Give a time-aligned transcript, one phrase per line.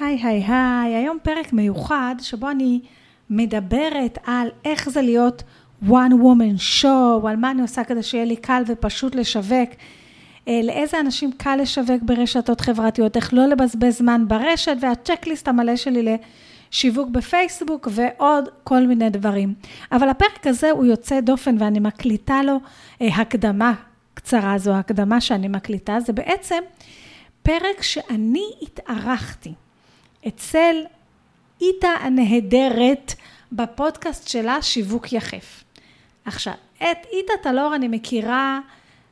[0.00, 2.80] היי היי היי, היום פרק מיוחד שבו אני
[3.30, 5.42] מדברת על איך זה להיות
[5.84, 9.70] one woman show, על מה אני עושה כדי שיהיה לי קל ופשוט לשווק,
[10.48, 16.16] אה, לאיזה אנשים קל לשווק ברשתות חברתיות, איך לא לבזבז זמן ברשת והצ'קליסט המלא שלי
[16.72, 19.54] לשיווק בפייסבוק ועוד כל מיני דברים.
[19.92, 22.60] אבל הפרק הזה הוא יוצא דופן ואני מקליטה לו
[23.02, 23.72] אה, הקדמה
[24.14, 26.62] קצרה, זו הקדמה שאני מקליטה, זה בעצם
[27.42, 29.52] פרק שאני התארחתי.
[30.28, 30.76] אצל
[31.60, 33.14] איתה הנהדרת
[33.52, 35.64] בפודקאסט שלה שיווק יחף.
[36.24, 38.60] עכשיו, את איתה טלור אני מכירה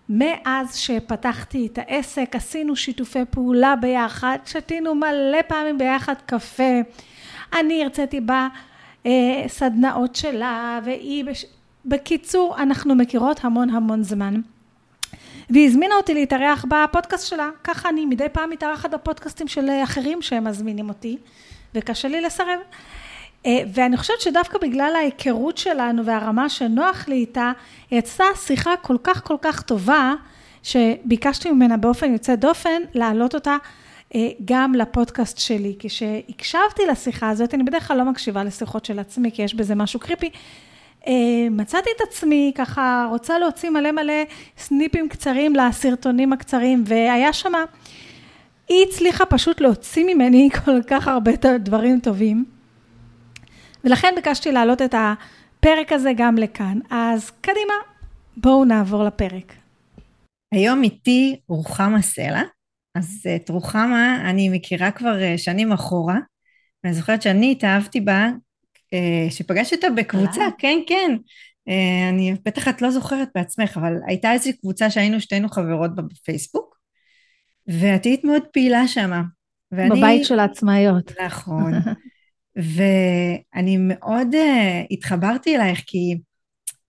[0.09, 6.81] מאז שפתחתי את העסק, עשינו שיתופי פעולה ביחד, שתינו מלא פעמים ביחד קפה,
[7.59, 8.21] אני הרציתי
[9.05, 11.45] בסדנאות שלה, והיא, בש...
[11.85, 14.41] בקיצור, אנחנו מכירות המון המון זמן.
[15.51, 17.51] והיא הזמינה אותי להתארח בפודקאסט שלה.
[17.65, 21.17] ככה אני מדי פעם מתארחת בפודקאסטים של אחרים שהם מזמינים אותי,
[21.75, 22.59] וקשה לי לסרב.
[23.47, 27.53] אה, ואני חושבת שדווקא בגלל ההיכרות שלנו והרמה שנוח לי איתה,
[27.91, 30.15] יצאה שיחה כל כך כל כך טובה,
[30.63, 33.57] שביקשתי ממנה באופן יוצא דופן להעלות אותה
[34.15, 35.77] אה, גם לפודקאסט שלי.
[35.79, 40.01] כשהקשבתי לשיחה הזאת, אני בדרך כלל לא מקשיבה לשיחות של עצמי, כי יש בזה משהו
[40.01, 40.33] קריפי, אה,
[41.51, 44.23] מצאתי את עצמי ככה רוצה להוציא מלא מלא
[44.59, 47.65] סניפים קצרים לסרטונים הקצרים, והיה שמה,
[48.69, 52.45] היא הצליחה פשוט להוציא ממני כל כך הרבה דברים טובים,
[53.85, 56.79] ולכן ביקשתי להעלות את הפרק הזה גם לכאן.
[56.91, 57.75] אז קדימה,
[58.37, 59.53] בואו נעבור לפרק.
[60.55, 62.43] היום איתי רוחמה סלע,
[62.95, 66.17] אז את רוחמה אני מכירה כבר אה, שנים אחורה,
[66.85, 68.29] ואני זוכרת שאני התאהבתי בה
[68.95, 71.17] אה, שפגשת אותה בקבוצה, כן, כן.
[71.69, 76.03] אה, אני, בטח את לא זוכרת בעצמך, אבל הייתה איזו קבוצה שהיינו שתינו חברות בה
[76.03, 76.79] בפייסבוק,
[77.67, 78.83] ואת היית מאוד פעילה.
[79.73, 79.99] ואני...
[79.99, 81.13] בבית של העצמאיות.
[81.25, 81.73] נכון.
[82.75, 86.19] ואני מאוד uh, התחברתי אלייך, כי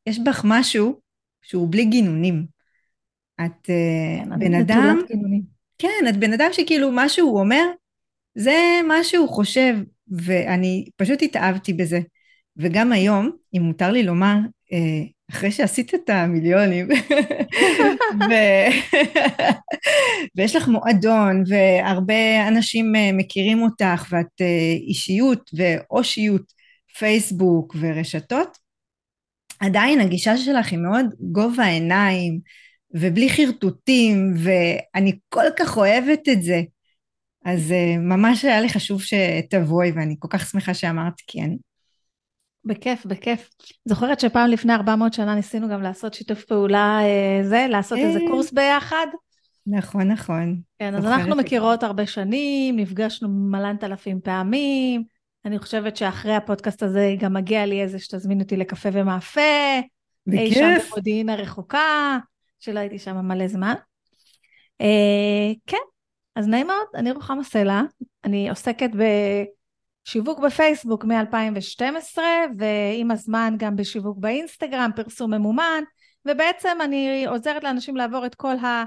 [0.05, 0.99] יש בך משהו
[1.41, 2.45] שהוא בלי גינונים.
[3.45, 4.99] את uh, כן, בן אדם...
[5.77, 7.63] כן, את בן אדם שכאילו מה שהוא אומר,
[8.35, 9.75] זה מה שהוא חושב,
[10.11, 11.99] ואני פשוט התאהבתי בזה.
[12.57, 14.35] וגם היום, אם מותר לי לומר,
[14.73, 16.87] אה, אחרי שעשית את המיליונים,
[18.29, 18.33] ו...
[20.35, 26.53] ויש לך מועדון, והרבה אנשים אה, מכירים אותך, ואת אה, אישיות ואושיות,
[26.97, 28.57] פייסבוק ורשתות,
[29.59, 32.39] עדיין הגישה שלך היא מאוד גובה העיניים,
[32.91, 36.61] ובלי חרטוטים, ואני כל כך אוהבת את זה.
[37.45, 41.49] אז uh, ממש היה לי חשוב שתבואי, ואני כל כך שמחה שאמרת כן.
[42.65, 43.49] בכיף, בכיף.
[43.85, 48.27] זוכרת שפעם לפני 400 שנה ניסינו גם לעשות שיתוף פעולה, uh, זה, לעשות איזה אה.
[48.27, 49.07] קורס ביחד?
[49.67, 50.61] נכון, נכון.
[50.79, 55.03] כן, אז אנחנו מכירות הרבה שנים, נפגשנו מלנת אלפים פעמים.
[55.45, 59.41] אני חושבת שאחרי הפודקאסט הזה גם מגיע לי איזה שתזמין אותי לקפה ומאפה.
[60.27, 60.39] בכיף.
[60.39, 62.17] אי שם במודיעין הרחוקה,
[62.59, 63.73] שלא הייתי שם מלא זמן.
[64.81, 65.77] Uh, כן,
[66.35, 67.81] אז נעים מאוד, אני רוחמה סלע,
[68.23, 72.17] אני עוסקת בשיווק בפייסבוק מ-2012,
[72.57, 75.83] ועם הזמן גם בשיווק באינסטגרם, פרסום ממומן,
[76.25, 78.83] ובעצם אני עוזרת לאנשים לעבור את כל ה...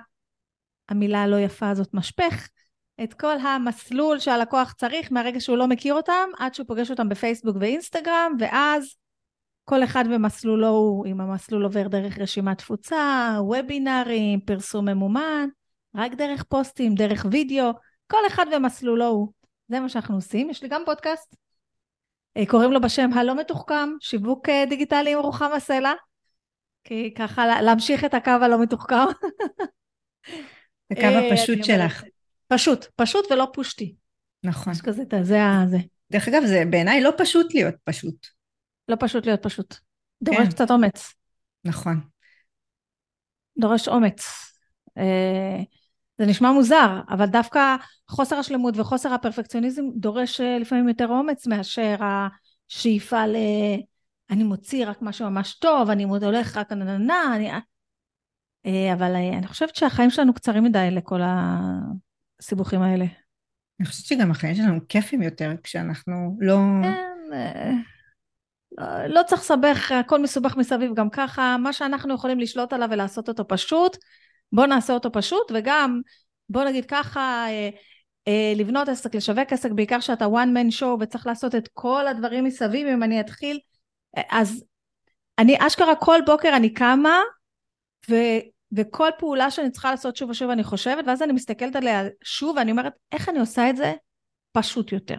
[0.89, 2.49] המילה הלא יפה הזאת, משפך,
[3.05, 7.57] את כל המסלול שהלקוח צריך מהרגע שהוא לא מכיר אותם, עד שהוא פוגש אותם בפייסבוק
[7.61, 8.97] ואינסטגרם, ואז
[9.65, 15.49] כל אחד במסלולו הוא, אם המסלול עובר דרך רשימת תפוצה, וובינארים, פרסום ממומן,
[15.99, 17.73] רק דרך פוסטים, דרך וידאו,
[18.07, 19.29] כל אחד ומסלולו הוא.
[19.69, 20.51] זה מה שאנחנו עושים.
[20.51, 21.37] יש לי גם פודקאסט,
[22.37, 25.93] אה, קוראים לו בשם הלא מתוחכם, שיווק אה, דיגיטלי עם רוחמה סלע,
[26.85, 28.95] כי ככה להמשיך את הקו הלא מתוחכם.
[30.91, 32.05] הקו אה, הפשוט שלך.
[32.49, 33.95] פשוט, פשוט ולא פושטי.
[34.45, 34.73] נכון.
[34.73, 35.39] יש כזה, זה
[35.71, 35.79] זה.
[36.11, 38.27] דרך אגב, זה בעיניי לא פשוט להיות פשוט.
[38.89, 39.75] לא פשוט להיות פשוט.
[40.23, 40.51] דורש כן.
[40.51, 41.15] קצת אומץ.
[41.65, 42.01] נכון.
[43.59, 44.49] דורש אומץ.
[46.19, 47.77] זה נשמע מוזר, אבל דווקא
[48.09, 53.37] חוסר השלמות וחוסר הפרפקציוניזם דורש אה, לפעמים יותר אומץ מאשר השאיפה ל...
[54.31, 57.51] אני מוציא רק משהו ממש טוב, אני הולך רק נננה, אני...
[58.67, 63.05] אה, אבל אה, אני חושבת שהחיים שלנו קצרים מדי לכל הסיבוכים האלה.
[63.81, 66.57] אני חושבת שגם החיים שלנו כיפים יותר כשאנחנו לא...
[66.83, 66.95] כן,
[68.79, 73.29] לא, לא צריך לסבך, הכל מסובך מסביב גם ככה, מה שאנחנו יכולים לשלוט עליו ולעשות
[73.29, 73.97] אותו פשוט,
[74.53, 76.01] בוא נעשה אותו פשוט, וגם,
[76.49, 77.71] בוא נגיד ככה, אה,
[78.29, 82.45] אה, לבנות עסק, לשווק עסק, בעיקר שאתה one man show וצריך לעשות את כל הדברים
[82.45, 83.59] מסביב, אם אני אתחיל,
[84.17, 84.65] אה, אז
[85.39, 87.21] אני אשכרה כל בוקר אני קמה,
[88.11, 88.15] ו,
[88.77, 92.71] וכל פעולה שאני צריכה לעשות שוב ושוב אני חושבת, ואז אני מסתכלת עליה שוב, ואני
[92.71, 93.93] אומרת, איך אני עושה את זה
[94.53, 95.17] פשוט יותר.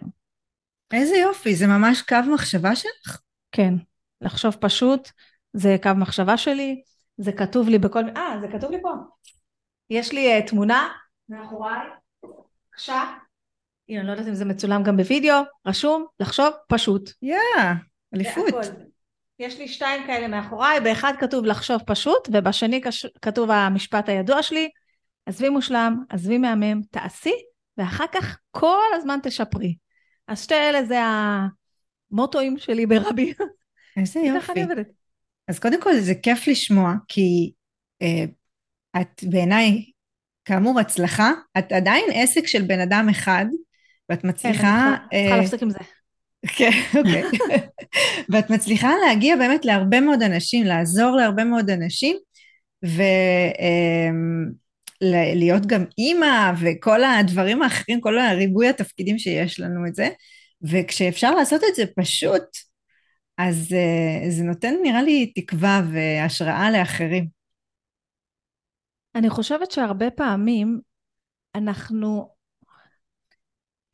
[0.94, 3.22] איזה יופי, זה ממש קו מחשבה שלך?
[3.52, 3.74] כן,
[4.22, 5.10] לחשוב פשוט,
[5.54, 6.82] זה קו מחשבה שלי,
[7.18, 8.04] זה כתוב לי בכל...
[8.18, 8.90] אה, זה כתוב לי פה.
[9.90, 10.90] יש לי uh, תמונה
[11.30, 11.88] מאחוריי,
[12.24, 13.04] בבקשה.
[13.90, 17.12] הנה, אני לא יודעת אם זה מצולם גם בווידאו, רשום, לחשוב פשוט.
[17.22, 17.62] יא, yeah,
[18.16, 18.46] אליפות.
[19.40, 22.82] יש לי שתיים כאלה מאחוריי, באחד כתוב לחשוב פשוט, ובשני
[23.22, 24.70] כתוב המשפט הידוע שלי,
[25.26, 27.34] עזבי מושלם, עזבי מהמם, תעשי,
[27.78, 29.76] ואחר כך כל הזמן תשפרי.
[30.28, 31.00] אז שתי אלה זה
[32.12, 33.34] המוטואים שלי ברבי.
[33.98, 34.66] איזה יופי.
[35.48, 37.52] אז קודם כל זה כיף לשמוע, כי
[38.02, 38.26] אה,
[39.02, 39.84] את בעיניי,
[40.46, 43.46] כאמור, הצלחה, את עדיין עסק של בן אדם אחד,
[44.10, 44.96] ואת מצליחה...
[45.12, 45.80] כן, אני צריכה אה, להפסיק עם זה.
[46.48, 47.24] כן, אוקיי.
[48.30, 52.18] ואת מצליחה להגיע באמת להרבה מאוד אנשים, לעזור להרבה מאוד אנשים,
[55.02, 60.10] ולהיות אמ, גם אימא וכל הדברים האחרים, כל הריבוי התפקידים שיש לנו את זה,
[60.62, 62.44] וכשאפשר לעשות את זה פשוט,
[63.38, 67.39] אז uh, זה נותן נראה לי תקווה והשראה לאחרים.
[69.20, 70.80] אני חושבת שהרבה פעמים
[71.56, 72.30] אנחנו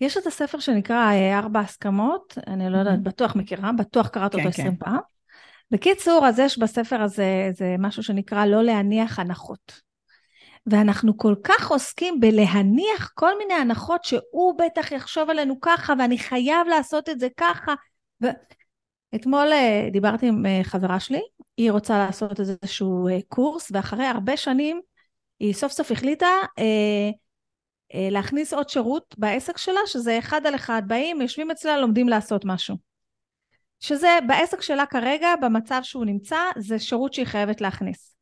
[0.01, 4.43] יש את הספר שנקרא אה, ארבע הסכמות, אני לא יודעת, בטוח מכירה, בטוח קראת אותו
[4.43, 4.85] כן, עשרים כן.
[4.85, 4.99] פעם.
[5.71, 9.81] בקיצור, אז יש בספר הזה זה משהו שנקרא לא להניח הנחות.
[10.67, 16.67] ואנחנו כל כך עוסקים בלהניח כל מיני הנחות שהוא בטח יחשוב עלינו ככה, ואני חייב
[16.67, 17.73] לעשות את זה ככה.
[18.23, 18.27] ו...
[19.15, 21.21] אתמול אה, דיברתי עם אה, חברה שלי,
[21.57, 24.81] היא רוצה לעשות איזשהו קורס, ואחרי הרבה שנים
[25.39, 27.09] היא סוף סוף החליטה אה,
[27.93, 32.45] אה, להכניס עוד שירות בעסק שלה, שזה אחד על אחד, באים, יושבים אצלה, לומדים לעשות
[32.45, 32.75] משהו.
[33.79, 38.15] שזה בעסק שלה כרגע, במצב שהוא נמצא, זה שירות שהיא חייבת להכניס.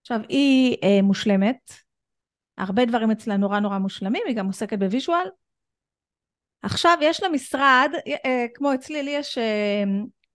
[0.00, 1.72] עכשיו, היא אה, מושלמת,
[2.58, 5.26] הרבה דברים אצלה נורא נורא מושלמים, היא גם עוסקת ב visual.
[6.62, 9.84] עכשיו יש לה משרד, אה, אה כמו אצלי, לי יש אה,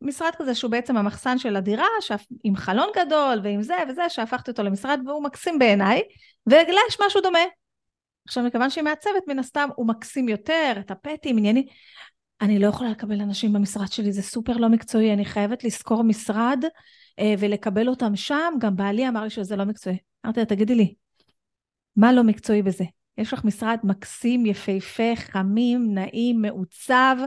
[0.01, 4.51] משרד כזה שהוא בעצם המחסן של הדירה, שאף, עם חלון גדול ועם זה וזה, שהפכתי
[4.51, 6.01] אותו למשרד והוא מקסים בעיניי,
[6.47, 7.39] ולה יש משהו דומה.
[8.27, 11.67] עכשיו, מכיוון שהיא מעצבת, מן הסתם הוא מקסים יותר, את הפטים, ענייני.
[12.41, 16.63] אני לא יכולה לקבל אנשים במשרד שלי, זה סופר לא מקצועי, אני חייבת לשכור משרד
[17.19, 18.53] אה, ולקבל אותם שם.
[18.59, 19.97] גם בעלי אמר לי שזה לא מקצועי.
[20.25, 20.93] אמרתי לה, תגידי לי,
[21.95, 22.83] מה לא מקצועי בזה?
[23.17, 27.17] יש לך משרד מקסים, יפהפה, חמים, נעים, מעוצב.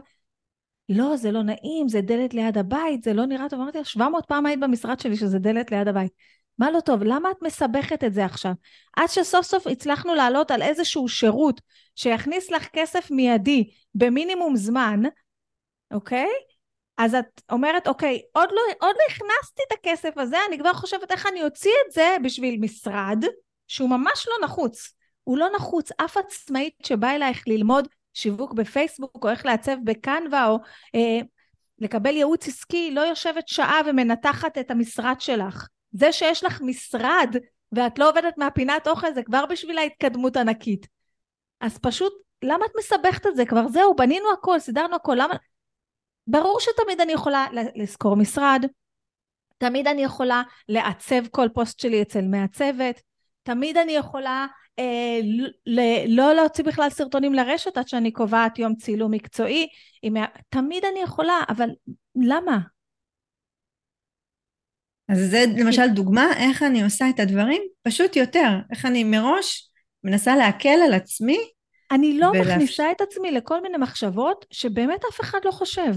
[0.92, 3.60] לא, זה לא נעים, זה דלת ליד הבית, זה לא נראה טוב.
[3.60, 6.12] אמרתי לה, 700 פעם היית במשרד שלי שזה דלת ליד הבית.
[6.58, 7.02] מה לא טוב?
[7.04, 8.52] למה את מסבכת את זה עכשיו?
[8.96, 11.60] עד שסוף סוף הצלחנו לעלות על איזשהו שירות
[11.94, 15.00] שיכניס לך כסף מיידי במינימום זמן,
[15.90, 16.28] אוקיי?
[16.98, 21.12] אז את אומרת, אוקיי, עוד לא, עוד לא הכנסתי את הכסף הזה, אני כבר חושבת
[21.12, 23.24] איך אני אוציא את זה בשביל משרד
[23.68, 24.94] שהוא ממש לא נחוץ.
[25.24, 25.90] הוא לא נחוץ.
[26.04, 30.58] אף עצמאית שבאה אלייך ללמוד שיווק בפייסבוק, או איך לעצב בקנווה, או
[30.94, 31.18] אה,
[31.78, 35.68] לקבל ייעוץ עסקי, לא יושבת שעה ומנתחת את המשרד שלך.
[35.92, 37.36] זה שיש לך משרד
[37.72, 40.86] ואת לא עובדת מהפינת אוכל זה כבר בשביל ההתקדמות ענקית.
[41.60, 42.12] אז פשוט,
[42.42, 43.46] למה את מסבכת את זה?
[43.46, 45.34] כבר זהו, בנינו הכל, סידרנו הכל, למה...
[46.26, 48.64] ברור שתמיד אני יכולה לשכור משרד,
[49.58, 53.02] תמיד אני יכולה לעצב כל פוסט שלי אצל מעצבת,
[53.50, 54.46] תמיד אני יכולה
[54.78, 55.20] אה,
[55.66, 59.66] ל- לא להוציא בכלל סרטונים לרשת עד שאני קובעת יום צילום מקצועי,
[60.02, 60.14] עם...
[60.48, 61.68] תמיד אני יכולה, אבל
[62.16, 62.58] למה?
[65.08, 69.70] אז זה למשל דוגמה איך אני עושה את הדברים פשוט יותר, איך אני מראש
[70.04, 71.38] מנסה להקל על עצמי.
[71.92, 72.46] אני לא ולהפ...
[72.46, 75.92] מכניסה את עצמי לכל מיני מחשבות שבאמת אף אחד לא חושב.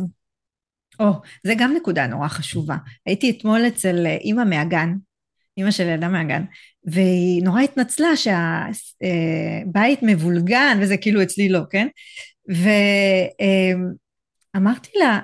[0.99, 2.75] או, oh, זה גם נקודה נורא חשובה.
[3.05, 4.89] הייתי אתמול אצל אה, אימא מהגן,
[5.57, 6.43] אימא של ילדה מהגן,
[6.85, 11.87] והיא נורא התנצלה שהבית אה, מבולגן, וזה כאילו אצלי לא, כן?
[14.53, 15.19] ואמרתי אה, לה,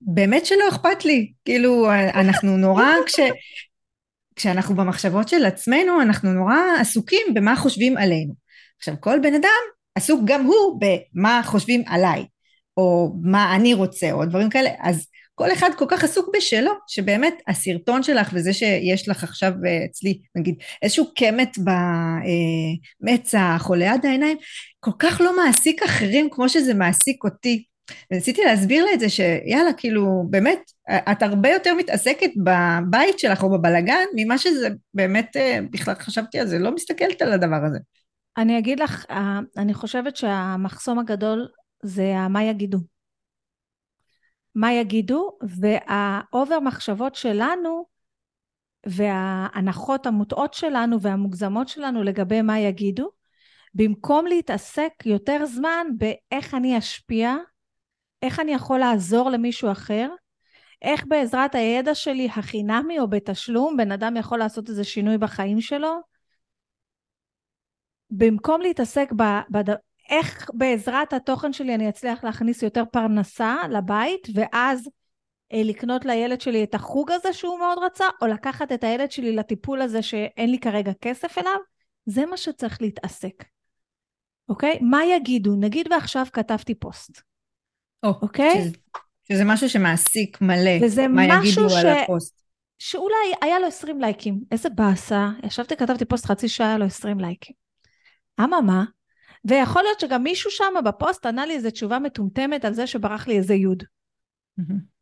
[0.00, 3.20] באמת שלא אכפת לי, כאילו אנחנו נורא, כש,
[4.36, 8.34] כשאנחנו במחשבות של עצמנו, אנחנו נורא עסוקים במה חושבים עלינו.
[8.78, 9.60] עכשיו כל בן אדם
[9.94, 12.26] עסוק גם הוא במה חושבים עליי,
[12.76, 15.06] או מה אני רוצה, או דברים כאלה, אז
[15.40, 20.20] כל אחד כל כך עסוק בשלו, שבאמת הסרטון שלך וזה שיש לך עכשיו אה, אצלי,
[20.36, 21.58] נגיד, איזשהו קמט
[23.02, 24.38] במצח או ליד העיניים,
[24.80, 27.64] כל כך לא מעסיק אחרים כמו שזה מעסיק אותי.
[28.10, 33.50] וניסיתי להסביר לה את זה שיאללה כאילו באמת את הרבה יותר מתעסקת בבית שלך או
[33.50, 37.78] בבלגן ממה שזה באמת אה, בכלל חשבתי על זה לא מסתכלת על הדבר הזה.
[38.38, 41.48] אני אגיד לך אה, אני חושבת שהמחסום הגדול
[41.82, 42.78] זה מה יגידו.
[44.54, 47.86] מה יגידו והאובר מחשבות שלנו
[48.86, 53.10] וההנחות המוטעות שלנו והמוגזמות שלנו לגבי מה יגידו
[53.74, 57.36] במקום להתעסק יותר זמן באיך אני אשפיע,
[58.22, 60.08] איך אני יכול לעזור למישהו אחר,
[60.82, 66.00] איך בעזרת הידע שלי החינמי או בתשלום בן אדם יכול לעשות איזה שינוי בחיים שלו,
[68.10, 69.12] במקום להתעסק.
[70.10, 74.88] איך בעזרת התוכן שלי אני אצליח להכניס יותר פרנסה לבית ואז
[75.52, 79.36] אה, לקנות לילד שלי את החוג הזה שהוא מאוד רצה, או לקחת את הילד שלי
[79.36, 81.58] לטיפול הזה שאין לי כרגע כסף אליו,
[82.06, 83.44] זה מה שצריך להתעסק.
[84.48, 84.78] אוקיי?
[84.82, 85.56] מה יגידו?
[85.56, 87.20] נגיד ועכשיו כתבתי פוסט.
[88.02, 88.54] או, אוקיי?
[88.54, 88.70] שזה,
[89.28, 91.72] שזה משהו שמעסיק מלא, וזה מה יגידו ש...
[91.72, 92.40] על הפוסט.
[92.78, 94.40] שאולי היה לו 20 לייקים.
[94.50, 95.28] איזה באסה.
[95.46, 97.54] ישבתי, כתבתי פוסט חצי שעה, היה לו 20 לייקים.
[98.40, 98.84] אממה,
[99.44, 103.36] ויכול להיות שגם מישהו שם בפוסט ענה לי איזו תשובה מטומטמת על זה שברח לי
[103.38, 103.82] איזה יוד.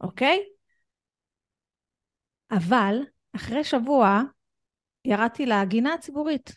[0.01, 0.39] אוקיי?
[2.51, 2.99] אבל
[3.37, 4.23] אחרי שבוע
[5.05, 6.57] ירדתי לגינה הציבורית,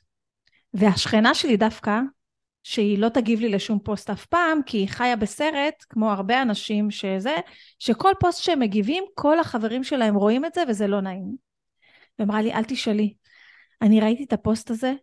[0.74, 2.00] והשכנה שלי דווקא,
[2.64, 6.92] שהיא לא תגיב לי לשום פוסט אף פעם, כי היא חיה בסרט, כמו הרבה אנשים
[6.92, 7.36] שזה,
[7.80, 11.36] שכל פוסט שהם מגיבים, כל החברים שלהם רואים את זה וזה לא נעים.
[12.20, 13.14] ואמרה לי, אל תשאלי,
[13.82, 14.94] אני ראיתי את הפוסט הזה,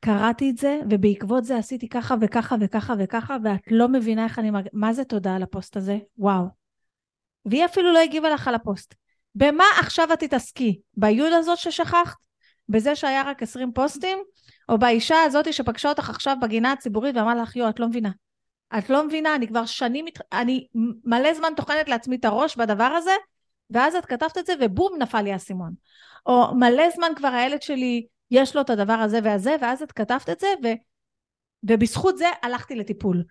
[0.00, 4.50] קראתי את זה, ובעקבות זה עשיתי ככה וככה וככה וככה, ואת לא מבינה איך אני
[4.50, 5.98] מרגישה, מה זה תודה על הפוסט הזה?
[6.18, 6.44] וואו.
[7.46, 8.94] והיא אפילו לא הגיבה לך על הפוסט.
[9.34, 10.80] במה עכשיו את תתעסקי?
[10.96, 12.16] ביוד הזאת ששכחת?
[12.68, 14.18] בזה שהיה רק 20 פוסטים?
[14.68, 18.10] או באישה הזאת שפגשה אותך עכשיו בגינה הציבורית ואמרה לך, יו, את לא מבינה.
[18.78, 20.66] את לא מבינה, אני כבר שנים, אני
[21.04, 23.14] מלא זמן טוחנת לעצמי את הראש בדבר הזה,
[23.70, 25.72] ואז את כתבת את זה ובום, נפל לי האסימון.
[26.26, 30.30] או מלא זמן כבר הילד שלי, יש לו את הדבר הזה והזה, ואז את כתבת
[30.30, 30.66] את זה, ו...
[31.62, 33.24] ובזכות זה הלכתי לטיפול.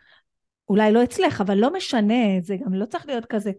[0.70, 3.52] אולי לא אצלך, אבל לא משנה, זה גם לא צריך להיות כזה.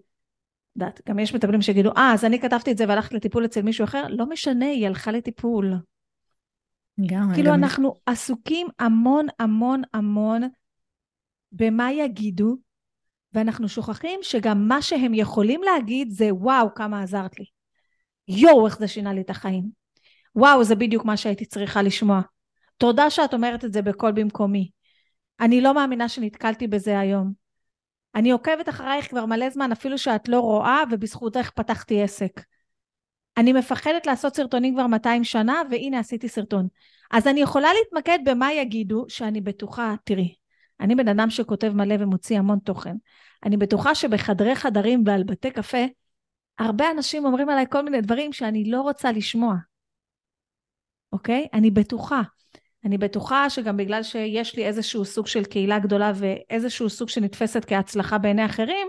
[0.76, 3.85] יודעת, גם יש מטפלים שיגידו, אה, אז אני כתבתי את זה והלכתי לטיפול אצל מישהו
[3.85, 5.75] אחר, לא משנה, היא הלכה לטיפול.
[7.07, 7.54] גם, כאילו גם...
[7.54, 10.42] אנחנו עסוקים המון המון המון
[11.52, 12.57] במה יגידו,
[13.33, 17.45] ואנחנו שוכחים שגם מה שהם יכולים להגיד זה וואו, כמה עזרת לי.
[18.28, 19.77] יואו, איך זה שינה לי את החיים.
[20.38, 22.21] וואו, זה בדיוק מה שהייתי צריכה לשמוע.
[22.76, 24.71] תודה שאת אומרת את זה בקול במקומי.
[25.40, 27.33] אני לא מאמינה שנתקלתי בזה היום.
[28.14, 32.40] אני עוקבת אחרייך כבר מלא זמן, אפילו שאת לא רואה, ובזכותך פתחתי עסק.
[33.37, 36.68] אני מפחדת לעשות סרטונים כבר 200 שנה, והנה עשיתי סרטון.
[37.11, 40.35] אז אני יכולה להתמקד במה יגידו, שאני בטוחה, תראי,
[40.80, 42.97] אני בן אדם שכותב מלא ומוציא המון תוכן.
[43.45, 45.85] אני בטוחה שבחדרי חדרים ועל בתי קפה,
[46.59, 49.67] הרבה אנשים אומרים עליי כל מיני דברים שאני לא רוצה לשמוע.
[51.12, 51.46] אוקיי?
[51.52, 52.22] אני בטוחה.
[52.84, 58.18] אני בטוחה שגם בגלל שיש לי איזשהו סוג של קהילה גדולה ואיזשהו סוג שנתפסת כהצלחה
[58.18, 58.88] בעיני אחרים,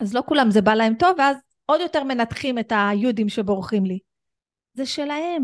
[0.00, 1.36] אז לא כולם זה בא להם טוב, ואז
[1.66, 3.98] עוד יותר מנתחים את היהודים שבורחים לי.
[4.72, 5.42] זה שלהם.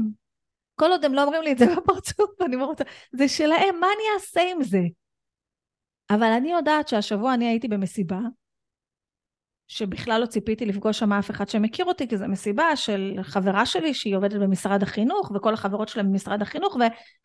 [0.74, 2.80] כל עוד הם לא אומרים לי את זה בפרצוף, אני אומרת,
[3.12, 4.80] זה שלהם, מה אני אעשה עם זה?
[6.10, 8.20] אבל אני יודעת שהשבוע אני הייתי במסיבה,
[9.68, 13.94] שבכלל לא ציפיתי לפגוש שם אף אחד שמכיר אותי, כי זו מסיבה של חברה שלי
[13.94, 16.76] שהיא עובדת במשרד החינוך, וכל החברות שלהם במשרד החינוך,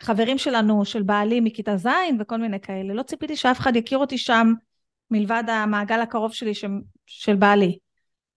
[0.01, 1.87] וחברים שלנו, של בעלי מכיתה ז'
[2.19, 2.93] וכל מיני כאלה.
[2.93, 4.53] לא ציפיתי שאף אחד יכיר אותי שם,
[5.11, 6.65] מלבד המעגל הקרוב שלי ש...
[7.05, 7.77] של בעלי.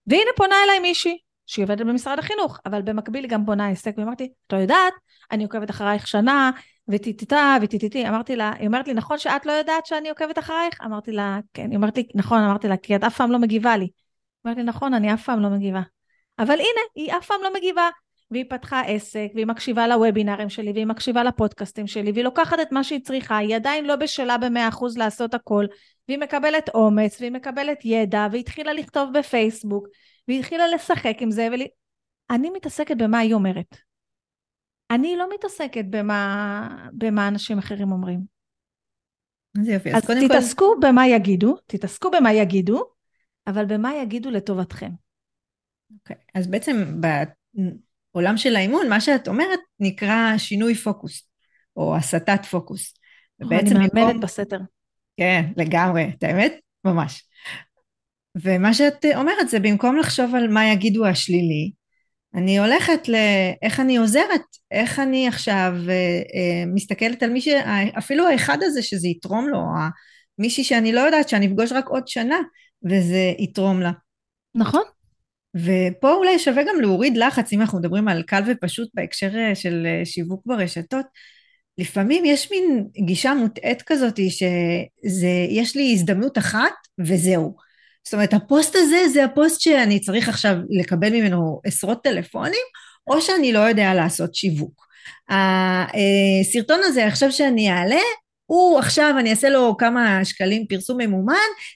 [0.06, 4.28] והנה פונה אליי מישהי, שהיא עובדת במשרד החינוך, אבל במקביל היא גם בונה עסק, ואמרתי,
[4.46, 4.92] את לא יודעת,
[5.32, 6.50] אני עוקבת אחרייך שנה,
[6.88, 10.80] וטיטיטה וטיטיטי, אמרתי לה, היא אומרת לי, נכון שאת לא יודעת שאני עוקבת אחרייך?
[10.84, 13.76] אמרתי לה, כן, היא אומרת לי, נכון, אמרתי לה, כי את אף פעם לא מגיבה
[13.76, 13.88] לי.
[14.46, 15.80] אמרתי, נכון, אני אף פעם לא מגיבה.
[16.38, 17.88] אבל הנה, היא אף פעם לא מגיבה.
[18.30, 22.84] והיא פתחה עסק, והיא מקשיבה לוובינרים שלי, והיא מקשיבה לפודקאסטים שלי, והיא לוקחת את מה
[22.84, 25.64] שהיא צריכה, היא עדיין לא בשלה במאה אחוז לעשות הכל,
[26.08, 29.86] והיא מקבלת אומץ, והיא מקבלת ידע, והיא התחילה לכתוב בפייסבוק,
[30.28, 32.50] והיא התחילה לשחק עם זה, ואני.
[32.50, 33.76] מתעסקת במה היא אומרת.
[34.90, 38.20] אני לא מתעסקת במה, במה אנשים אחרים אומרים.
[39.60, 40.88] אז יופי, אז, אז תתעסקו כל...
[40.88, 42.84] במה יגידו, תתעסקו במה יגידו,
[43.46, 44.90] אבל במה יגידו לטובתכם.
[45.94, 46.30] אוקיי, okay.
[46.34, 47.00] אז בעצם
[48.14, 51.28] בעולם של האימון, מה שאת אומרת נקרא שינוי פוקוס,
[51.76, 52.94] או הסטת פוקוס.
[53.40, 54.58] ובעצם אני מאמנת בסתר.
[55.16, 56.54] כן, לגמרי, את האמת?
[56.84, 57.28] ממש.
[58.42, 61.72] ומה שאת אומרת זה במקום לחשוב על מה יגידו השלילי,
[62.34, 65.94] אני הולכת לאיך אני עוזרת, איך אני עכשיו אה,
[66.34, 67.54] אה, מסתכלת על מישהו,
[67.98, 69.60] אפילו האחד הזה שזה יתרום לו,
[70.38, 72.38] מישהי שאני לא יודעת שאני אפגוש רק עוד שנה
[72.90, 73.92] וזה יתרום לה.
[74.54, 74.82] נכון.
[75.56, 79.86] ופה אולי שווה גם להוריד לחץ, אם אנחנו מדברים על קל ופשוט בהקשר אה, של
[80.04, 81.06] שיווק ברשתות,
[81.78, 87.56] לפעמים יש מין גישה מוטעית כזאת שיש לי הזדמנות אחת וזהו.
[88.04, 92.64] זאת אומרת, הפוסט הזה זה הפוסט שאני צריך עכשיו לקבל ממנו עשרות טלפונים,
[93.06, 94.86] או שאני לא יודע לעשות שיווק.
[95.28, 98.00] הסרטון הזה עכשיו שאני אעלה,
[98.46, 101.34] הוא עכשיו אני אעשה לו כמה שקלים פרסום ממומן,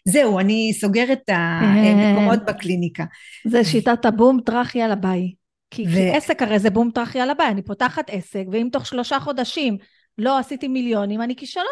[0.08, 3.04] זהו, אני סוגר את המקומות בקליניקה.
[3.46, 5.32] זה שיטת הבום טראח יאללה ביי.
[5.70, 5.92] כי, ו...
[5.92, 9.76] כי עסק הרי זה בום טראח יאללה ביי, אני פותחת עסק, ואם תוך שלושה חודשים
[10.18, 11.66] לא עשיתי מיליונים, אני כישלון.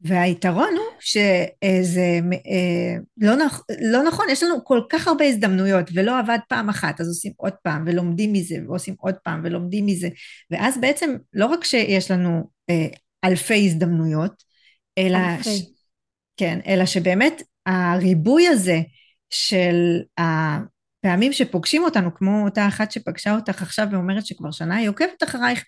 [0.00, 6.18] והיתרון הוא שזה אה, לא, נכ, לא נכון, יש לנו כל כך הרבה הזדמנויות ולא
[6.18, 10.08] עבד פעם אחת, אז עושים עוד פעם ולומדים מזה ועושים עוד פעם ולומדים מזה,
[10.50, 12.86] ואז בעצם לא רק שיש לנו אה,
[13.24, 14.42] אלפי הזדמנויות,
[14.98, 15.50] אלא, אלפי.
[15.50, 15.62] ש,
[16.36, 18.80] כן, אלא שבאמת הריבוי הזה
[19.30, 25.22] של הפעמים שפוגשים אותנו, כמו אותה אחת שפגשה אותך עכשיו ואומרת שכבר שנה היא עוקבת
[25.24, 25.64] אחרייך,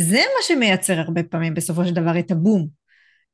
[0.00, 2.83] זה מה שמייצר הרבה פעמים בסופו של דבר את הבום.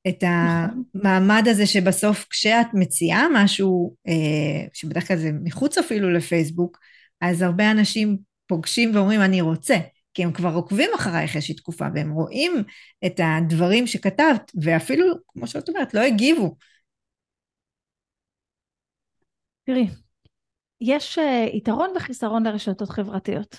[0.09, 0.83] את נכון.
[0.95, 6.79] המעמד הזה שבסוף כשאת מציעה משהו, אה, שבדרך כלל זה מחוץ אפילו לפייסבוק,
[7.21, 9.77] אז הרבה אנשים פוגשים ואומרים אני רוצה,
[10.15, 12.53] כי הם כבר עוקבים אחרייך איזושהי תקופה והם רואים
[13.07, 16.57] את הדברים שכתבת ואפילו, כמו שאת אומרת, לא הגיבו.
[19.65, 19.89] תראי,
[20.81, 23.57] יש אה, יתרון וחיסרון לרשתות חברתיות,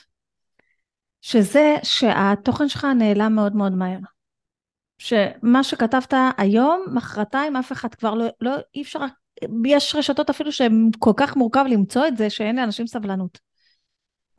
[1.22, 4.00] שזה שהתוכן שלך נעלם מאוד מאוד מהר.
[5.02, 9.00] שמה שכתבת היום, מחרתיים אף אחד כבר לא, לא, אי אפשר,
[9.66, 13.40] יש רשתות אפילו שהן כל כך מורכב למצוא את זה, שאין לאנשים סבלנות,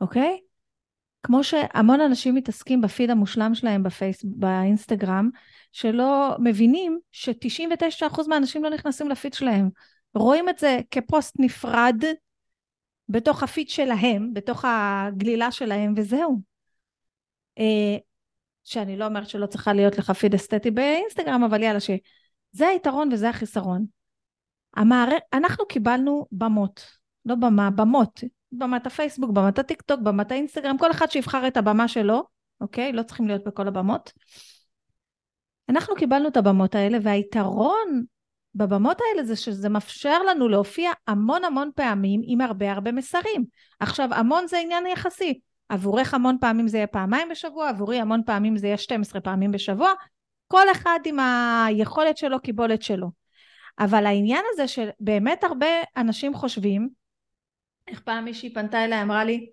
[0.01, 0.39] אוקיי?
[1.23, 5.29] כמו שהמון אנשים מתעסקים בפיד המושלם שלהם בפייס, באינסטגרם,
[5.71, 9.69] שלא מבינים ש-99% מהאנשים לא נכנסים לפיד שלהם.
[10.15, 12.03] רואים את זה כפוסט נפרד
[13.09, 16.41] בתוך הפיד שלהם, בתוך הגלילה שלהם, וזהו.
[18.63, 23.29] שאני לא אומרת שלא צריכה להיות לך פיד אסתטי באינסטגרם, אבל יאללה, שזה היתרון וזה
[23.29, 23.85] החיסרון.
[24.75, 25.09] המער...
[25.33, 26.85] אנחנו קיבלנו במות,
[27.25, 28.23] לא במה, במות.
[28.51, 32.23] במת הפייסבוק, במת הטיק טוק, במת האינסטגרם, כל אחד שיבחר את הבמה שלו,
[32.61, 32.93] אוקיי?
[32.93, 34.11] לא צריכים להיות בכל הבמות.
[35.69, 38.03] אנחנו קיבלנו את הבמות האלה, והיתרון
[38.55, 43.45] בבמות האלה זה שזה מאפשר לנו להופיע המון המון פעמים עם הרבה הרבה מסרים.
[43.79, 45.39] עכשיו, המון זה עניין יחסי.
[45.73, 49.93] עבורך המון פעמים זה יהיה פעמיים בשבוע, עבורי המון פעמים זה יהיה 12 פעמים בשבוע,
[50.47, 53.07] כל אחד עם היכולת שלו, קיבולת שלו.
[53.79, 56.89] אבל העניין הזה שבאמת הרבה אנשים חושבים,
[57.87, 59.49] איך פעם מישהי פנתה אליי, אמרה לי,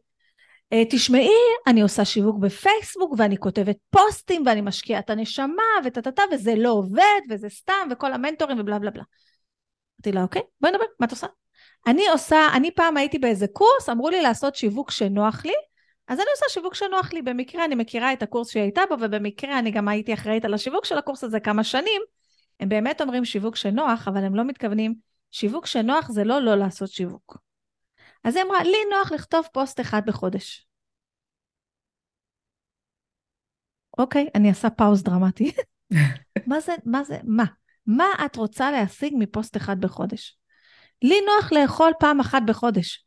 [0.73, 1.31] אה, תשמעי,
[1.67, 7.21] אני עושה שיווק בפייסבוק ואני כותבת פוסטים ואני משקיעה את הנשמה וטה-טה-טה וזה לא עובד
[7.31, 9.03] וזה סתם וכל המנטורים ובלה בלה בלה.
[9.97, 11.27] אמרתי לה, אוקיי, בואי נדבר, מה את עושה?
[11.87, 15.53] אני עושה, אני פעם הייתי באיזה קורס, אמרו לי לעשות שיווק שנוח לי,
[16.09, 19.59] אז אני עושה שיווק שנוח לי, במקרה אני מכירה את הקורס שהיא הייתה בו, ובמקרה
[19.59, 22.03] אני גם הייתי אחראית על השיווק של הקורס הזה כמה שנים.
[22.61, 24.95] הם באמת אומרים שיווק שנוח, אבל הם לא מתכוונים,
[25.31, 27.39] שיווק שנוח זה לא לא לעשות שיווק.
[28.25, 30.67] אז היא אמרה, לי נוח לכתוב פוסט אחד בחודש.
[33.99, 35.53] אוקיי, אני אעשה pause דרמטי.
[36.47, 37.45] מה זה, מה זה, מה?
[37.87, 40.39] מה את רוצה להשיג מפוסט אחד בחודש?
[41.03, 43.05] לי נוח לאכול פעם אחת בחודש.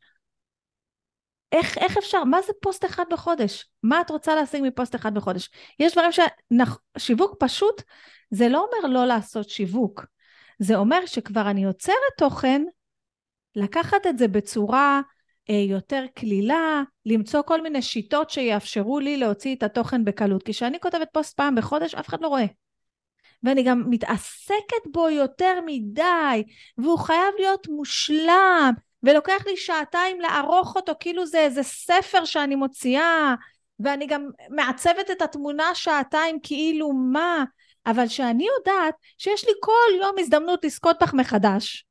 [1.54, 2.24] איך, איך אפשר?
[2.24, 3.68] מה זה פוסט אחד בחודש?
[3.82, 5.50] מה את רוצה להשיג מפוסט אחד בחודש?
[5.78, 6.10] יש דברים
[6.98, 7.82] ששיווק פשוט,
[8.30, 10.06] זה לא אומר לא לעשות שיווק.
[10.58, 12.62] זה אומר שכבר אני יוצרת תוכן,
[13.56, 15.00] לקחת את זה בצורה
[15.50, 20.42] אה, יותר קלילה, למצוא כל מיני שיטות שיאפשרו לי להוציא את התוכן בקלות.
[20.42, 22.46] כי כשאני כותבת פוסט פעם בחודש, אף אחד לא רואה.
[23.42, 26.42] ואני גם מתעסקת בו יותר מדי,
[26.78, 28.72] והוא חייב להיות מושלם,
[29.04, 33.34] ולוקח לי שעתיים לערוך אותו כאילו זה איזה ספר שאני מוציאה
[33.80, 37.44] ואני גם מעצבת את התמונה שעתיים כאילו מה
[37.86, 41.86] אבל שאני יודעת שיש לי כל יום הזדמנות לזכות בך מחדש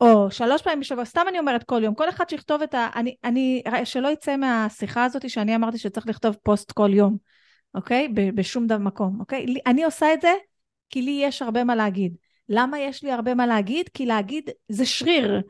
[0.00, 2.88] או שלוש פעמים בשבוע, סתם אני אומרת כל יום, כל אחד שיכתוב את ה...
[2.94, 7.16] אני, אני, שלא יצא מהשיחה הזאת שאני אמרתי שצריך לכתוב פוסט כל יום,
[7.74, 8.08] אוקיי?
[8.08, 9.46] בשום דבר מקום, אוקיי?
[9.66, 10.34] אני עושה את זה
[10.90, 12.14] כי לי יש הרבה מה להגיד.
[12.48, 13.88] למה יש לי הרבה מה להגיד?
[13.94, 15.40] כי להגיד זה שריר,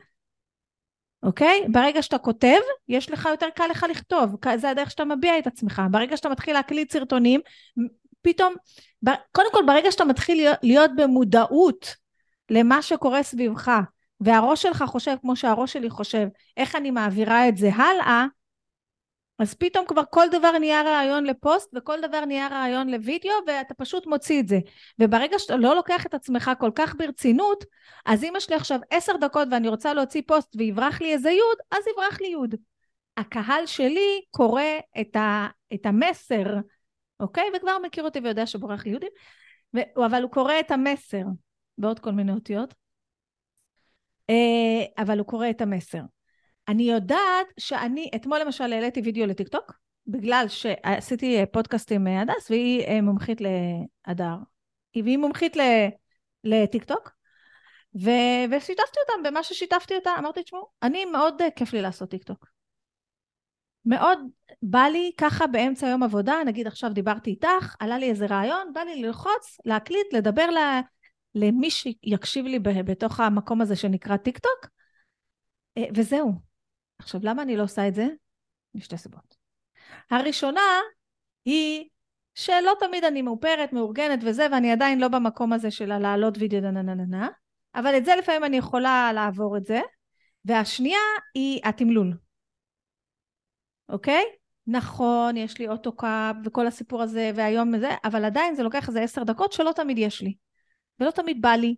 [1.25, 1.65] אוקיי?
[1.71, 2.59] ברגע שאתה כותב,
[2.89, 5.81] יש לך יותר קל לך לכתוב, זה הדרך שאתה מביע את עצמך.
[5.91, 7.41] ברגע שאתה מתחיל להקליט סרטונים,
[8.21, 8.53] פתאום,
[9.31, 11.95] קודם כל ברגע שאתה מתחיל להיות, במודעות
[12.49, 13.71] למה שקורה סביבך,
[14.21, 18.25] והראש שלך חושב כמו שהראש שלי חושב, איך אני מעבירה את זה הלאה,
[19.39, 24.07] אז פתאום כבר כל דבר נהיה רעיון לפוסט וכל דבר נהיה רעיון לוידאו ואתה פשוט
[24.07, 24.59] מוציא את זה.
[24.99, 27.63] וברגע שאתה לא לוקח את עצמך כל כך ברצינות,
[28.05, 31.57] אז אם יש לי עכשיו עשר דקות ואני רוצה להוציא פוסט ויברח לי איזה יוד,
[31.71, 32.55] אז יברח לי יוד.
[33.17, 34.61] הקהל שלי קורא
[35.01, 36.45] את, ה, את המסר,
[37.19, 37.43] אוקיי?
[37.57, 39.11] וכבר מכיר אותי ויודע שבורח לי יודים,
[39.75, 41.23] ו- אבל הוא קורא את המסר,
[41.77, 42.73] בעוד כל מיני אותיות,
[44.29, 46.01] אה, אבל הוא קורא את המסר.
[46.67, 49.73] אני יודעת שאני, אתמול למשל העליתי וידאו לטיקטוק,
[50.07, 54.35] בגלל שעשיתי פודקאסט עם הדס, והיא מומחית להדר.
[54.95, 55.57] והיא מומחית
[56.43, 57.11] לטיקטוק,
[57.95, 62.47] ו- ושיתפתי אותם במה ששיתפתי אותה, אמרתי, תשמעו, אני מאוד כיף לי לעשות טיקטוק.
[63.85, 64.19] מאוד
[64.61, 68.81] בא לי ככה באמצע יום עבודה, נגיד עכשיו דיברתי איתך, עלה לי איזה רעיון, בא
[68.81, 70.57] לי ללחוץ, להקליט, לדבר ל...
[71.35, 74.69] למי שיקשיב לי בתוך המקום הזה שנקרא טיק טוק,
[75.77, 76.44] אה, וזהו.
[76.97, 78.07] עכשיו, למה אני לא עושה את זה?
[78.75, 79.35] משתי סיבות.
[80.11, 80.79] הראשונה
[81.45, 81.89] היא
[82.35, 86.71] שלא תמיד אני מאופרת, מאורגנת וזה, ואני עדיין לא במקום הזה של הלהעלות וידאו נה
[86.71, 87.29] נה נה נה,
[87.75, 89.79] אבל את זה לפעמים אני יכולה לעבור את זה.
[90.45, 90.99] והשנייה
[91.33, 92.17] היא התמלול.
[93.89, 94.23] אוקיי?
[94.67, 99.23] נכון, יש לי AutoCap וכל הסיפור הזה, והיום זה, אבל עדיין זה לוקח איזה עשר
[99.23, 100.35] דקות שלא תמיד יש לי.
[100.99, 101.75] ולא תמיד בא לי.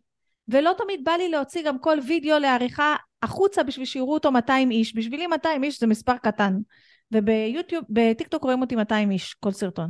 [0.48, 4.96] ולא תמיד בא לי להוציא גם כל וידאו לעריכה החוצה בשביל שיראו אותו 200 איש.
[4.96, 6.58] בשבילי 200 איש זה מספר קטן.
[7.12, 9.90] וביוטיוב, בטיקטוק רואים אותי 200 איש, כל סרטון.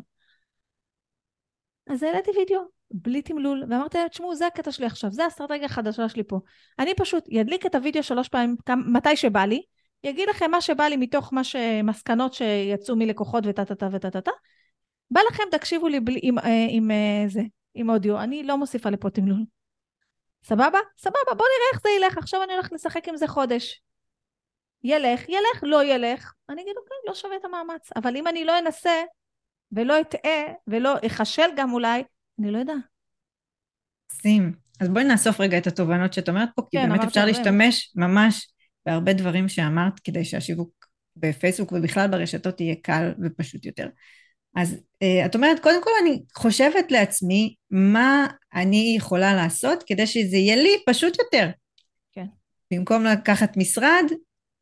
[1.87, 2.61] אז העליתי וידאו,
[2.91, 6.39] בלי תמלול, ואמרתי להם, תשמעו, זה הקטע שלי עכשיו, זה האסטרטגיה החדשה שלי פה.
[6.79, 9.61] אני פשוט ידליק את הוידאו שלוש פעמים, מתי שבא לי,
[10.03, 14.21] יגיד לכם מה שבא לי מתוך מה שמסקנות שיצאו מלקוחות וטה טה טה וטה טה
[14.21, 14.31] טה.
[15.11, 17.41] בא לכם, תקשיבו לי בלי, עם, אה, עם, עם אה, זה,
[17.73, 19.43] עם אודיו, אני לא מוסיפה לפה תמלול.
[20.43, 20.79] סבבה?
[20.97, 23.81] סבבה, בוא נראה איך זה ילך, עכשיו אני הולך לשחק עם זה חודש.
[24.83, 27.89] ילך, ילך, לא ילך, אני אגיד, אוקיי, לא שווה את המאמץ.
[27.95, 29.01] אבל אם אני לא אנסה,
[29.71, 32.03] ולא אטעה, ולא אכשל גם אולי,
[32.39, 32.73] אני לא יודע.
[34.21, 34.53] שים.
[34.79, 38.49] אז בואי נאסוף רגע את התובנות שאת אומרת פה, כי כן, באמת אפשר להשתמש ממש
[38.85, 43.87] בהרבה דברים שאמרת כדי שהשיווק בפייסבוק ובכלל ברשתות יהיה קל ופשוט יותר.
[44.57, 50.37] אז uh, את אומרת, קודם כל אני חושבת לעצמי מה אני יכולה לעשות כדי שזה
[50.37, 51.49] יהיה לי פשוט יותר.
[52.11, 52.25] כן.
[52.73, 54.03] במקום לקחת משרד,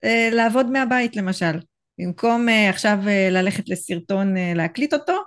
[0.06, 1.60] uh, לעבוד מהבית למשל.
[2.00, 2.98] במקום uh, עכשיו
[3.32, 5.18] ללכת לסרטון להקליט אותו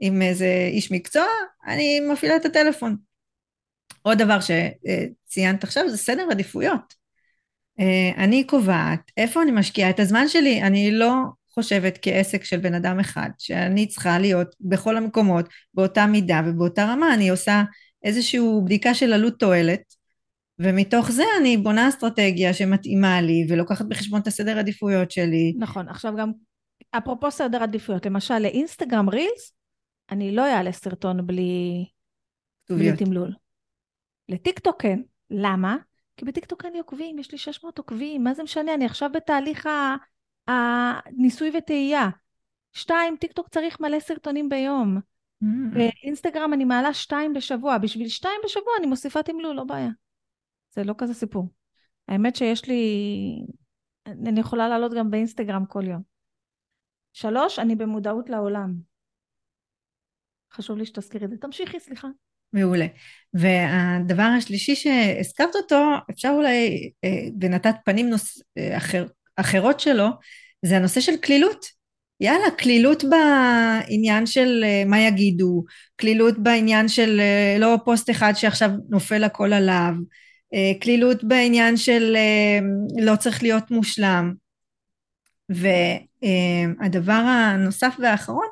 [0.00, 1.26] עם איזה איש מקצוע,
[1.66, 2.96] אני מפעילה את הטלפון.
[4.02, 6.94] עוד דבר שציינת עכשיו זה סדר עדיפויות.
[7.80, 11.12] אה, אני קובעת איפה אני משקיעה את הזמן שלי, אני לא
[11.54, 17.14] חושבת כעסק של בן אדם אחד, שאני צריכה להיות בכל המקומות באותה מידה ובאותה רמה,
[17.14, 17.62] אני עושה
[18.04, 19.82] איזושהי בדיקה של עלות תועלת,
[20.58, 25.54] ומתוך זה אני בונה אסטרטגיה שמתאימה לי ולוקחת בחשבון את הסדר עדיפויות שלי.
[25.58, 26.32] נכון, עכשיו גם
[26.90, 29.54] אפרופו סדר עדיפויות, למשל לאינסטגרם רילס,
[30.10, 31.84] אני לא אעלה סרטון בלי,
[32.70, 33.32] בלי תמלול.
[34.28, 35.76] לטיק טוק כן, למה?
[36.16, 39.68] כי בטיקטוק אין לי עוקבים, יש לי 600 עוקבים, מה זה משנה, אני עכשיו בתהליך
[40.52, 42.08] הניסוי וטעייה.
[42.72, 45.00] שתיים, טיקטוק צריך מלא סרטונים ביום.
[45.72, 49.90] באינסטגרם אני מעלה שתיים בשבוע, בשביל שתיים בשבוע אני מוסיפה תמלול, לא בעיה.
[50.74, 51.48] זה לא כזה סיפור.
[52.08, 52.82] האמת שיש לי,
[54.06, 56.02] אני יכולה לעלות גם באינסטגרם כל יום.
[57.12, 58.74] שלוש, אני במודעות לעולם.
[60.52, 61.36] חשוב לי שתזכירי את זה.
[61.36, 62.08] תמשיכי, סליחה.
[62.52, 62.86] מעולה.
[63.34, 70.06] והדבר השלישי שהזכרת אותו, אפשר אולי, אה, ונתת פנים נוס, אה, אחר, אחרות שלו,
[70.62, 71.66] זה הנושא של כלילות.
[72.20, 75.64] יאללה, כלילות בעניין של אה, מה יגידו,
[76.00, 77.20] כלילות בעניין של
[77.58, 79.92] לא פוסט אחד שעכשיו נופל הכל עליו,
[80.82, 82.16] כלילות בעניין של
[83.00, 84.32] לא צריך להיות מושלם.
[85.48, 88.46] והדבר הנוסף והאחרון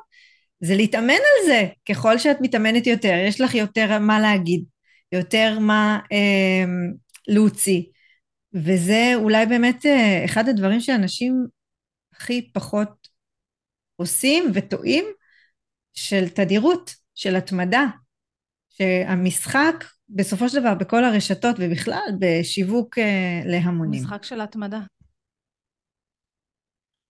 [0.61, 1.67] זה להתאמן על זה.
[1.89, 4.63] ככל שאת מתאמנת יותר, יש לך יותר מה להגיד,
[5.11, 6.63] יותר מה אה,
[7.27, 7.81] להוציא.
[8.53, 11.47] וזה אולי באמת אה, אחד הדברים שאנשים
[12.13, 13.07] הכי פחות
[13.95, 15.05] עושים וטועים,
[15.93, 17.85] של תדירות, של התמדה.
[18.69, 24.01] שהמשחק, בסופו של דבר, בכל הרשתות ובכלל, בשיווק אה, להמונים.
[24.01, 24.79] משחק של התמדה.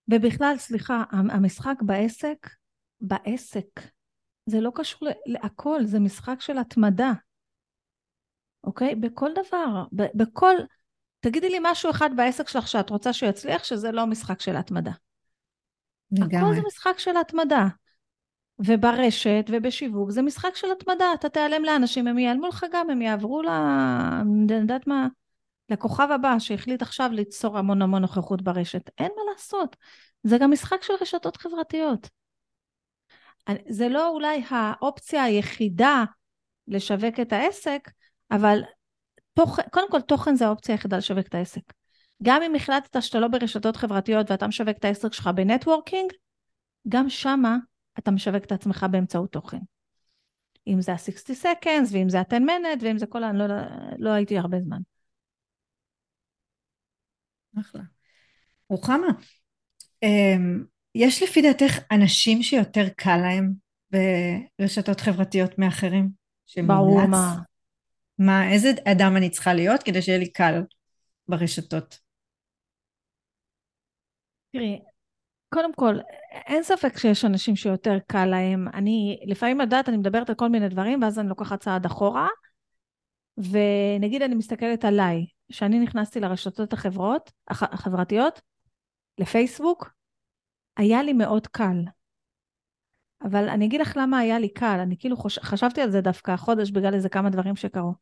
[0.08, 2.48] ובכלל, סליחה, המשחק בעסק
[3.02, 3.82] בעסק.
[4.46, 7.12] זה לא קשור להכל, זה משחק של התמדה.
[8.64, 8.96] אוקיי?
[8.96, 10.56] בכל דבר, בכל...
[11.22, 14.92] תגידי לי משהו אחד בעסק שלך שאת רוצה שהוא יצליח, שזה לא משחק של התמדה.
[16.12, 16.38] לגמרי.
[16.38, 17.68] הכל זה משחק של התמדה.
[18.60, 21.06] וברשת ובשיווק זה משחק של התמדה.
[21.14, 23.48] אתה תיעלם לאנשים, הם ייעלמו לך גם, הם יעברו ל...
[23.50, 25.08] אני יודעת מה...
[25.70, 28.90] לכוכב הבא שהחליט עכשיו ליצור המון המון נוכחות ברשת.
[28.98, 29.76] אין מה לעשות.
[30.24, 32.10] זה גם משחק של רשתות חברתיות.
[33.70, 36.04] זה לא אולי האופציה היחידה
[36.68, 37.92] לשווק את העסק,
[38.32, 38.62] אבל
[39.34, 39.60] תוכ...
[39.72, 41.74] קודם כל תוכן זה האופציה היחידה לשווק את העסק.
[42.24, 46.12] גם אם החלטת שאתה לא ברשתות חברתיות ואתה משווק את העסק שלך בנטוורקינג,
[46.88, 47.58] גם שמה
[48.00, 49.60] אתה משווק את עצמך באמצעות תוכן.
[50.68, 53.34] אם זה ה-60 seconds, ואם זה ה-10 minute, ואם זה כל ה...
[53.34, 53.56] לא, לא,
[53.98, 54.80] לא הייתי הרבה זמן.
[57.60, 57.82] אחלה.
[58.70, 59.08] רוחמה,
[60.04, 60.64] אמ,
[60.96, 63.54] יש לפי דעתך אנשים שיותר קל להם
[64.60, 66.10] ברשתות חברתיות מאחרים?
[66.68, 67.38] ברור מה.
[68.26, 70.62] מה, איזה אדם אני צריכה להיות כדי שיהיה לי קל
[71.28, 72.00] ברשתות?
[74.54, 74.80] תראי,
[75.54, 75.96] קודם כל,
[76.32, 78.68] אין ספק שיש אנשים שיותר קל להם.
[78.68, 82.28] אני, לפעמים לדעת, אני מדברת על כל מיני דברים, ואז אני לוקחת צעד אחורה,
[83.38, 88.42] ונגיד אני מסתכלת עליי, כשאני נכנסתי לרשתות החברות, החברתיות,
[89.18, 89.92] לפייסבוק,
[90.78, 91.78] היה לי מאוד קל.
[93.24, 95.40] אבל אני אגיד לך למה היה לי קל, אני כאילו חוש...
[95.40, 97.94] חשבתי על זה דווקא החודש בגלל איזה כמה דברים שקרו.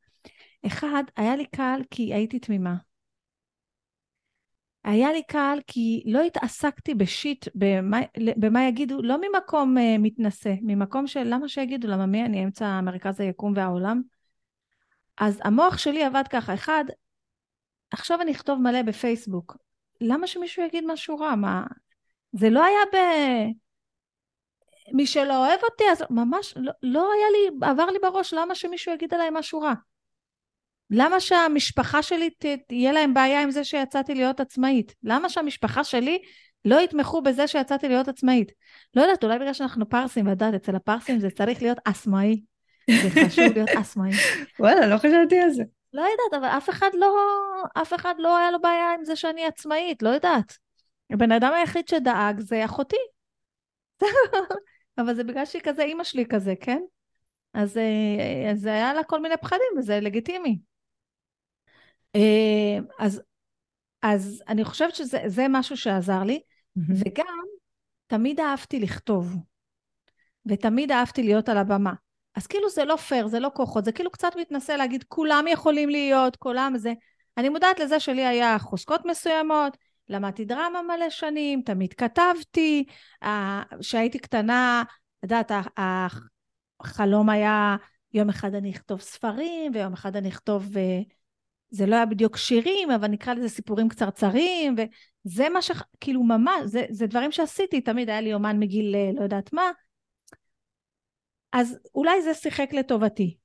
[0.66, 2.76] אחד, היה לי קל כי הייתי תמימה.
[4.84, 8.00] היה לי קל כי לא התעסקתי בשיט, במה,
[8.38, 13.20] במה יגידו, לא ממקום uh, מתנשא, ממקום של למה שיגידו, למה מי אני אמצע מרכז
[13.20, 14.02] היקום והעולם?
[15.18, 16.84] אז המוח שלי עבד ככה, אחד,
[17.92, 19.58] עכשיו אני אכתוב מלא בפייסבוק,
[20.02, 21.36] למה שמישהו יגיד משהו רע?
[21.36, 21.66] מה...
[22.32, 22.98] זה לא היה ב...
[24.94, 28.94] מי שלא אוהב אותי, אז ממש לא, לא היה לי, עבר לי בראש, למה שמישהו
[28.94, 29.74] יגיד עליי משהו רע?
[30.92, 32.30] למה שהמשפחה שלי
[32.68, 34.96] תהיה להם בעיה עם זה שיצאתי להיות עצמאית?
[35.04, 36.22] למה שהמשפחה שלי
[36.66, 38.52] לא יתמכו בזה שיצאתי להיות עצמאית?
[38.96, 42.42] לא יודעת, אולי בגלל שאנחנו פרסים, ואת אצל הפרסים זה צריך להיות עצמאי.
[42.92, 44.12] זה חשוב להיות עצמאי.
[44.60, 45.64] וואלה, לא חשבתי על זה.
[45.94, 47.16] לא יודעת, אבל אף אחד לא,
[47.82, 50.58] אף אחד לא היה לו בעיה עם זה שאני עצמאית, לא יודעת.
[51.10, 52.96] הבן אדם היחיד שדאג זה אחותי.
[55.00, 56.82] אבל זה בגלל שהיא כזה, אימא שלי כזה, כן?
[57.54, 60.60] אז, אה, אז היה לה כל מיני פחדים וזה לגיטימי.
[62.16, 63.22] אה, אז,
[64.02, 66.40] אז אני חושבת שזה משהו שעזר לי,
[66.80, 66.94] mm-hmm.
[67.06, 67.46] וגם
[68.08, 69.36] תמיד אהבתי לכתוב,
[70.46, 71.94] ותמיד אהבתי להיות על הבמה.
[72.36, 75.90] אז כאילו זה לא פייר, זה לא כוחות, זה כאילו קצת מתנשא להגיד כולם יכולים
[75.90, 76.94] להיות, כולם זה.
[77.38, 79.78] אני מודעת לזה שלי היה חוזקות מסוימות,
[80.10, 82.86] למדתי דרמה מלא שנים, תמיד כתבתי,
[83.80, 84.84] כשהייתי קטנה,
[85.18, 85.52] את יודעת,
[86.80, 87.76] החלום היה
[88.14, 91.00] יום אחד אני אכתוב ספרים, ויום אחד אני אכתוב, אה,
[91.70, 95.72] זה לא היה בדיוק שירים, אבל נקרא לזה סיפורים קצרצרים, וזה מה ש...
[96.00, 99.72] כאילו ממש, זה, זה דברים שעשיתי, תמיד היה לי אומן מגיל אה, לא יודעת מה,
[101.52, 103.38] אז אולי זה שיחק לטובתי.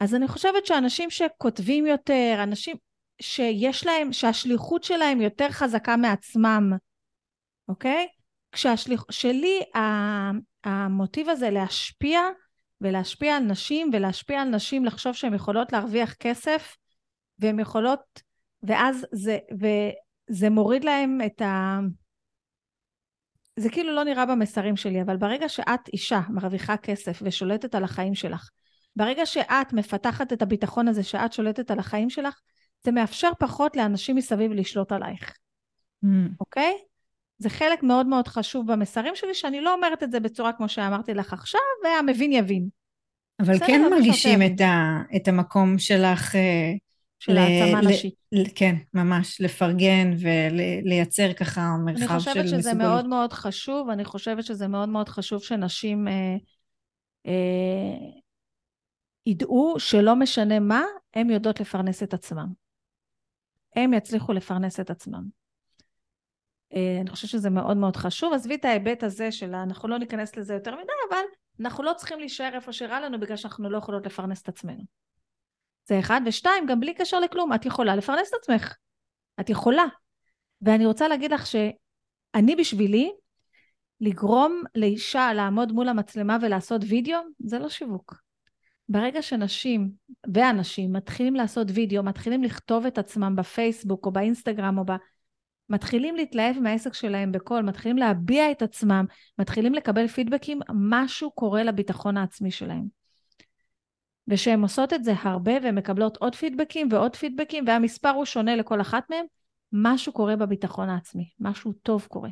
[0.00, 2.76] אז אני חושבת שאנשים שכותבים יותר, אנשים
[3.22, 6.72] שיש להם, שהשליחות שלהם יותר חזקה מעצמם,
[7.68, 8.06] אוקיי?
[8.52, 9.04] כשהשליח...
[9.10, 9.60] שלי
[10.64, 12.20] המוטיב הזה להשפיע
[12.80, 16.76] ולהשפיע על נשים ולהשפיע על נשים לחשוב שהן יכולות להרוויח כסף
[17.38, 18.22] והן יכולות,
[18.62, 21.78] ואז זה, וזה מוריד להם את ה...
[23.56, 28.14] זה כאילו לא נראה במסרים שלי, אבל ברגע שאת אישה מרוויחה כסף ושולטת על החיים
[28.14, 28.50] שלך,
[28.96, 32.40] ברגע שאת מפתחת את הביטחון הזה שאת שולטת על החיים שלך,
[32.86, 35.34] זה מאפשר פחות לאנשים מסביב לשלוט עלייך,
[36.04, 36.08] mm.
[36.40, 36.72] אוקיי?
[37.38, 41.14] זה חלק מאוד מאוד חשוב במסרים שלי, שאני לא אומרת את זה בצורה כמו שאמרתי
[41.14, 42.68] לך עכשיו, והמבין יבין.
[43.40, 46.72] אבל כן מרגישים את, ה, את המקום שלך אה,
[47.18, 48.14] של העצמה נשית.
[48.54, 52.36] כן, ממש, לפרגן ולייצר ככה מרחב של מסוגלות.
[52.36, 52.74] אני חושבת שזה.
[52.74, 56.36] מאוד מאוד חשוב, אני חושבת שזה מאוד מאוד חשוב שנשים אה,
[57.26, 57.96] אה,
[59.26, 60.82] ידעו שלא משנה מה,
[61.14, 62.65] הן יודעות לפרנס את עצמם.
[63.76, 65.24] הם יצליחו לפרנס את עצמם.
[66.74, 68.32] אה, אני חושבת שזה מאוד מאוד חשוב.
[68.32, 71.22] עזבי את ההיבט הזה של אנחנו לא ניכנס לזה יותר מדי, אבל
[71.60, 74.82] אנחנו לא צריכים להישאר איפה שרע לנו בגלל שאנחנו לא יכולות לפרנס את עצמנו.
[75.88, 78.74] זה אחד, ושתיים, גם בלי קשר לכלום, את יכולה לפרנס את עצמך.
[79.40, 79.84] את יכולה.
[80.62, 83.12] ואני רוצה להגיד לך שאני בשבילי,
[84.00, 88.25] לגרום לאישה לעמוד מול המצלמה ולעשות וידאו, זה לא שיווק.
[88.88, 89.90] ברגע שנשים
[90.34, 94.92] ואנשים מתחילים לעשות וידאו, מתחילים לכתוב את עצמם בפייסבוק או באינסטגרם או ב...
[95.68, 99.04] מתחילים להתלהב מהעסק שלהם בקול, מתחילים להביע את עצמם,
[99.38, 102.84] מתחילים לקבל פידבקים, משהו קורה לביטחון העצמי שלהם.
[104.28, 108.80] ושהן עושות את זה הרבה והן מקבלות עוד פידבקים ועוד פידבקים והמספר הוא שונה לכל
[108.80, 109.24] אחת מהן,
[109.72, 112.30] משהו קורה בביטחון העצמי, משהו טוב קורה.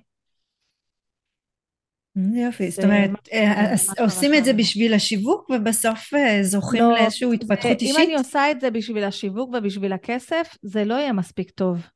[2.16, 7.82] יופי, זאת אומרת, אה, עושים את זה בשביל השיווק ובסוף אה, זוכים לא, לאיזושהי התפתחות
[7.82, 7.96] אישית?
[7.96, 11.86] אם אני עושה את זה בשביל השיווק ובשביל הכסף, זה לא יהיה מספיק טוב.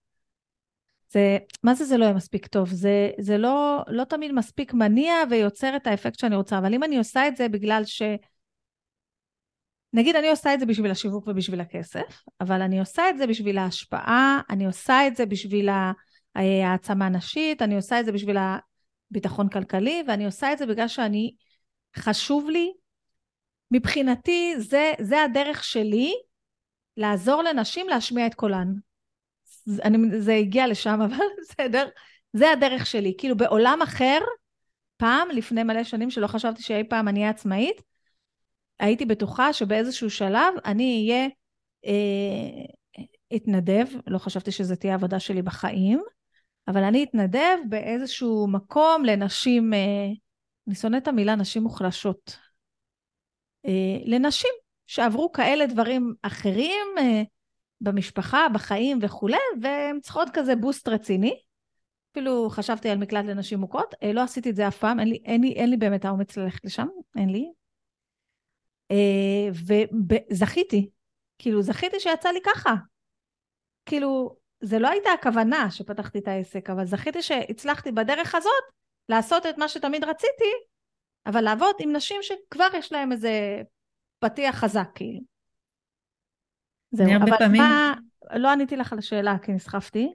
[1.12, 2.68] זה, מה זה זה לא יהיה מספיק טוב?
[2.68, 6.98] זה, זה לא, לא תמיד מספיק מניע ויוצר את האפקט שאני רוצה, אבל אם אני
[6.98, 8.02] עושה את זה בגלל ש...
[9.92, 13.58] נגיד אני עושה את זה בשביל השיווק ובשביל הכסף, אבל אני עושה את זה בשביל
[13.58, 15.68] ההשפעה, אני עושה את זה בשביל
[16.34, 18.36] העצמה הנשית, אני עושה את זה בשביל
[19.10, 21.34] הביטחון כלכלי, ואני עושה את זה בגלל שאני,
[21.96, 22.72] חשוב לי,
[23.70, 26.14] מבחינתי זה, זה הדרך שלי
[26.96, 28.72] לעזור לנשים להשמיע את קולן.
[29.84, 31.88] אני, זה הגיע לשם, אבל בסדר,
[32.32, 33.14] זה הדרך שלי.
[33.18, 34.18] כאילו בעולם אחר,
[34.96, 37.82] פעם, לפני מלא שנים, שלא חשבתי שאי פעם אני אהיה עצמאית,
[38.80, 41.28] הייתי בטוחה שבאיזשהו שלב אני אהיה
[41.86, 42.64] אה,
[43.36, 46.02] אתנדב, לא חשבתי שזו תהיה עבודה שלי בחיים,
[46.68, 50.06] אבל אני אתנדב באיזשהו מקום לנשים, אה,
[50.66, 52.38] אני שונאת את המילה נשים מוחלשות.
[53.66, 54.50] אה, לנשים
[54.86, 57.22] שעברו כאלה דברים אחרים אה,
[57.80, 61.42] במשפחה, בחיים וכולי, והן צריכות כזה בוסט רציני.
[62.12, 65.40] אפילו חשבתי על מקלט לנשים מוכות, לא עשיתי את זה אף פעם, אין לי, אין
[65.40, 67.50] לי, אין לי באמת האומץ ללכת לשם, אין לי.
[70.30, 70.90] וזכיתי,
[71.38, 72.74] כאילו זכיתי שיצא לי ככה.
[73.86, 78.64] כאילו, זה לא הייתה הכוונה שפתחתי את העסק, אבל זכיתי שהצלחתי בדרך הזאת
[79.08, 80.52] לעשות את מה שתמיד רציתי,
[81.26, 83.62] אבל לעבוד עם נשים שכבר יש להן איזה
[84.18, 85.20] פתיח חזק, כאילו.
[86.90, 87.62] זהו, אבל פעמים...
[87.62, 87.94] מה,
[88.32, 90.12] לא עניתי לך על השאלה כי נסחפתי.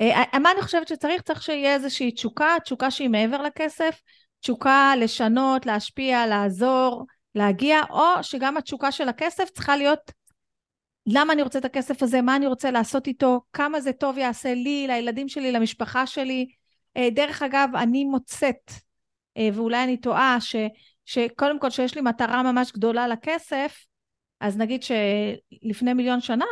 [0.00, 1.22] אה, אה, מה אני חושבת שצריך?
[1.22, 4.00] צריך שיהיה איזושהי תשוקה, תשוקה שהיא מעבר לכסף,
[4.40, 10.12] תשוקה לשנות, להשפיע, לעזור, להגיע, או שגם התשוקה של הכסף צריכה להיות
[11.10, 14.54] למה אני רוצה את הכסף הזה, מה אני רוצה לעשות איתו, כמה זה טוב יעשה
[14.54, 16.46] לי, לילדים שלי, למשפחה שלי.
[16.96, 18.70] אה, דרך אגב, אני מוצאת,
[19.52, 20.56] ואולי אני טועה, ש,
[21.04, 23.86] שקודם כל שיש לי מטרה ממש גדולה לכסף,
[24.40, 26.44] אז נגיד שלפני מיליון שנה,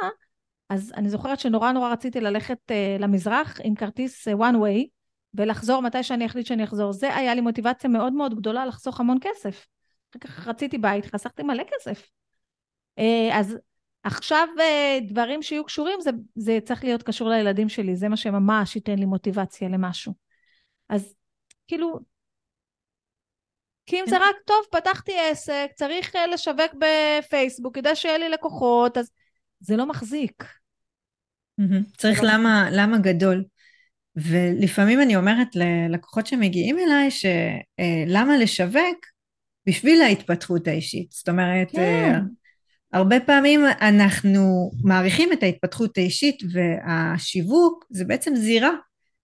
[0.69, 4.87] אז אני זוכרת שנורא נורא רציתי ללכת uh, למזרח עם כרטיס one way
[5.35, 6.92] ולחזור מתי שאני אחליט שאני אחזור.
[6.92, 9.66] זה היה לי מוטיבציה מאוד מאוד גדולה לחסוך המון כסף.
[10.11, 12.09] אחר כך רציתי בית, חסכתי מלא כסף.
[13.33, 13.57] אז
[14.07, 18.77] עכשיו uh, דברים שיהיו קשורים, זה, זה צריך להיות קשור לילדים שלי, זה מה שממש
[18.77, 20.12] ייתן לי מוטיבציה למשהו.
[20.88, 21.14] אז
[21.69, 21.99] כאילו,
[23.87, 24.23] כי אם זה כן.
[24.23, 29.11] רק טוב, פתחתי עסק, צריך לשווק בפייסבוק, כדי שיהיה לי לקוחות, אז
[29.61, 30.45] זה לא מחזיק.
[31.97, 33.45] צריך למה, למה גדול.
[34.16, 39.07] ולפעמים אני אומרת ללקוחות שמגיעים אליי, שלמה אה, לשווק?
[39.66, 41.12] בשביל ההתפתחות האישית.
[41.12, 42.21] זאת אומרת, כן.
[42.94, 48.70] אה, הרבה פעמים אנחנו מעריכים את ההתפתחות האישית והשיווק זה בעצם זירה,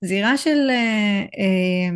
[0.05, 1.90] זירה של אה,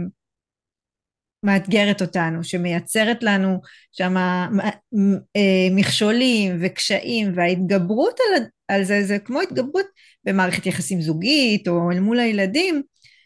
[1.42, 3.60] מאתגרת אותנו, שמייצרת לנו
[3.92, 9.86] שם אה, מכשולים וקשיים וההתגברות על, על זה, זה כמו התגברות
[10.24, 12.82] במערכת יחסים זוגית או אל מול הילדים.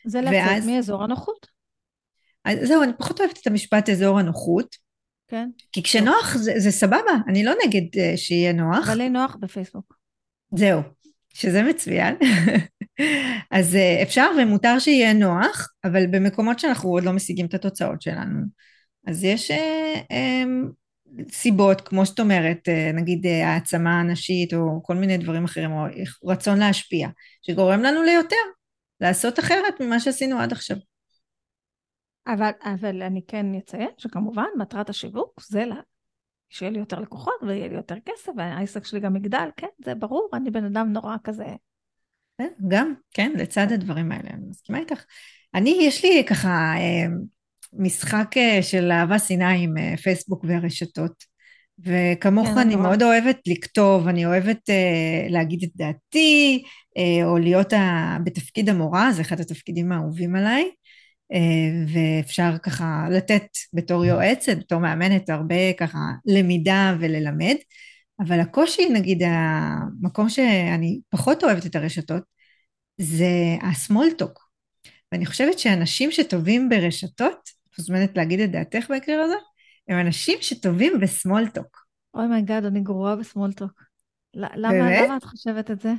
[0.07, 0.67] זה לצאת ואז...
[0.67, 1.47] מאזור הנוחות.
[2.45, 4.77] אז זהו, אני פחות אוהבת את המשפט אזור הנוחות.
[5.31, 5.49] כן.
[5.73, 8.89] כי כשנוח זה, זה סבבה, אני לא נגד uh, שיהיה נוח.
[8.89, 9.95] אבל לי נוח בפייסבוק.
[10.55, 10.81] זהו,
[11.35, 12.17] שזה מצוין.
[13.51, 18.41] אז אה, אפשר ומותר שיהיה נוח, אבל במקומות שאנחנו עוד לא משיגים את התוצאות שלנו.
[19.07, 20.45] אז יש אה, אה,
[21.31, 25.85] סיבות, כמו שאת אומרת, נגיד העצמה נשית או כל מיני דברים אחרים, או
[26.25, 27.09] רצון להשפיע,
[27.43, 28.37] שגורם לנו ליותר,
[29.01, 30.77] לעשות אחרת ממה שעשינו עד עכשיו.
[32.27, 35.81] אבל, אבל אני כן אציין שכמובן מטרת השיווק זה לה,
[36.49, 40.31] שיהיה לי יותר לקוחות ויהיה לי יותר כסף והעסק שלי גם יגדל, כן, זה ברור,
[40.35, 41.47] אני בן אדם נורא כזה.
[42.39, 45.05] כן, גם, כן, לצד הדברים האלה, אני מסכימה איתך.
[45.55, 47.07] אני, יש לי ככה אה,
[47.73, 51.31] משחק אה, של אהבה שנאה עם אה, פייסבוק והרשתות,
[51.79, 54.71] וכמוך כן, אני מאוד אוהבת לכתוב, אני אוהבת
[55.29, 56.63] להגיד את דעתי,
[57.25, 57.73] או להיות
[58.25, 60.71] בתפקיד המורה, זה אחד התפקידים האהובים עליי,
[61.87, 67.55] ואפשר ככה לתת בתור יועצת, בתור מאמנת, הרבה ככה למידה וללמד.
[68.21, 72.23] אבל הקושי, נגיד, המקום שאני פחות אוהבת את הרשתות,
[73.01, 74.51] זה ה small talk.
[75.13, 79.35] ואני חושבת שאנשים שטובים ברשתות, את מוזמנת להגיד את דעתך בהקשר הזה,
[79.89, 81.87] הם אנשים שטובים ב small talk.
[82.15, 83.83] oh my God, אני גרועה ב small talk.
[84.35, 85.93] למה, למה את חושבת את זה?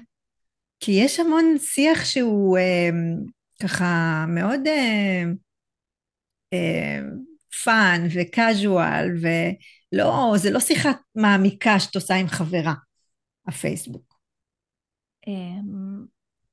[0.80, 2.90] כי יש המון שיח שהוא אה,
[3.62, 5.24] ככה מאוד אה,
[6.54, 7.00] אה,
[7.64, 12.74] fun ו casual, ולא, זה לא שיחה מעמיקה שאת עושה עם חברה,
[13.48, 14.20] הפייסבוק.
[15.28, 16.06] אמ,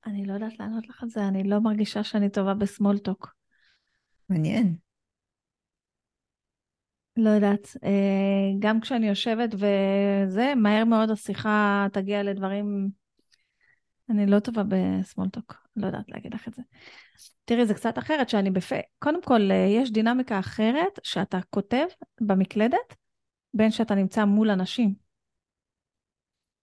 [0.06, 3.34] אני לא יודעת לענות לך על זה, אני לא מרגישה שאני טובה בסמולטוק.
[4.28, 4.76] מעניין.
[7.16, 12.90] לא יודעת, אה, גם כשאני יושבת וזה, מהר מאוד השיחה תגיע לדברים...
[14.10, 16.62] אני לא טובה בסמולטוק, לא יודעת להגיד לך את זה.
[17.44, 18.72] תראי, זה קצת אחרת שאני בפ...
[18.98, 21.86] קודם כל, אה, יש דינמיקה אחרת שאתה כותב
[22.20, 22.94] במקלדת,
[23.54, 24.94] בין שאתה נמצא מול אנשים.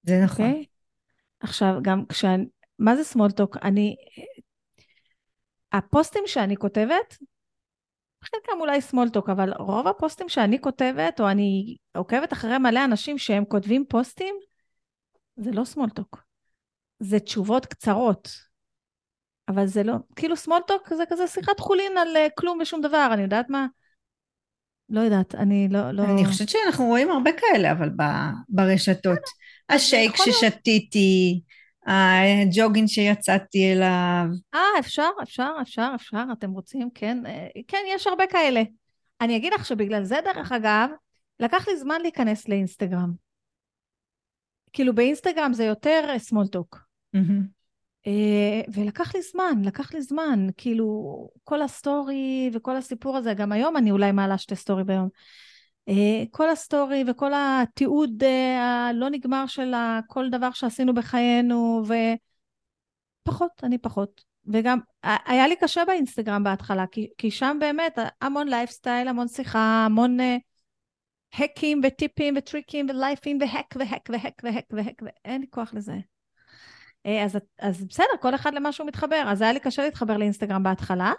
[0.04, 0.46] זה נכון.
[0.46, 0.50] אוקיי?
[0.50, 0.66] אוקיי?
[1.40, 2.46] עכשיו, גם כשאני...
[2.80, 3.58] מה זה small talk?
[3.64, 3.96] אני...
[5.72, 7.18] הפוסטים שאני כותבת,
[8.24, 13.18] חלקם אולי small talk, אבל רוב הפוסטים שאני כותבת, או אני עוקבת אחרי מלא אנשים
[13.18, 14.36] שהם כותבים פוסטים,
[15.36, 16.25] זה לא small talk.
[17.06, 18.30] זה תשובות קצרות.
[19.48, 23.10] אבל זה לא, כאילו small talk זה כזה שיחת חולין על אה, כלום ושום דבר,
[23.14, 23.68] אני יודעת מה?
[24.90, 25.92] לא יודעת, אני לא...
[25.92, 26.04] לא...
[26.04, 28.04] אני חושבת שאנחנו רואים הרבה כאלה, אבל ב,
[28.50, 29.20] ברשתות.
[29.70, 31.42] השייק ששתיתי,
[31.86, 34.26] הג'וגינג שיצאתי אליו.
[34.54, 38.62] אה, אפשר, אפשר, אפשר, אפשר, אתם רוצים, כן, אה, כן, יש הרבה כאלה.
[39.22, 40.90] אני אגיד לך שבגלל זה, דרך אגב,
[41.40, 43.12] לקח לי זמן להיכנס לאינסטגרם.
[44.74, 46.85] כאילו באינסטגרם זה יותר small talk.
[47.16, 47.56] Mm-hmm.
[48.74, 53.92] ולקח לי זמן, לקח לי זמן, כאילו כל הסטורי וכל הסיפור הזה, גם היום אני
[53.92, 55.10] אולי מעלה שתי סטורי ביום.
[55.90, 59.74] אה, כל הסטורי וכל התיעוד אה, הלא נגמר של
[60.08, 61.84] כל דבר שעשינו בחיינו,
[63.24, 64.24] ופחות, אני פחות.
[64.48, 70.18] וגם היה לי קשה באינסטגרם בהתחלה, כי, כי שם באמת המון לייפסטייל, המון שיחה, המון
[71.34, 75.96] האקים וטיפים וטריקים ולייפים והק והק והק והק והק, ואין לי כוח לזה.
[77.06, 79.24] אז, אז בסדר, כל אחד למה שהוא מתחבר.
[79.28, 81.14] אז היה לי קשה להתחבר לאינסטגרם בהתחלה.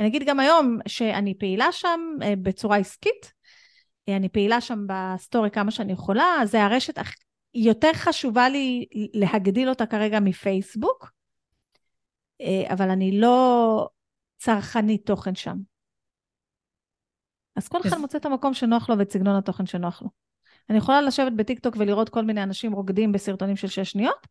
[0.00, 2.00] אני אגיד גם היום שאני פעילה שם
[2.42, 3.32] בצורה עסקית,
[4.08, 6.98] אני פעילה שם בסטורי כמה שאני יכולה, זה הרשת
[7.54, 11.12] יותר חשובה לי להגדיל אותה כרגע מפייסבוק,
[12.40, 13.88] אה, אבל אני לא
[14.38, 15.56] צרכנית תוכן שם.
[17.56, 20.08] אז כל אחד מוצא את המקום שנוח לו ואת סגנון התוכן שנוח לו.
[20.70, 24.26] אני יכולה לשבת בטיקטוק ולראות כל מיני אנשים רוקדים בסרטונים של שש שניות,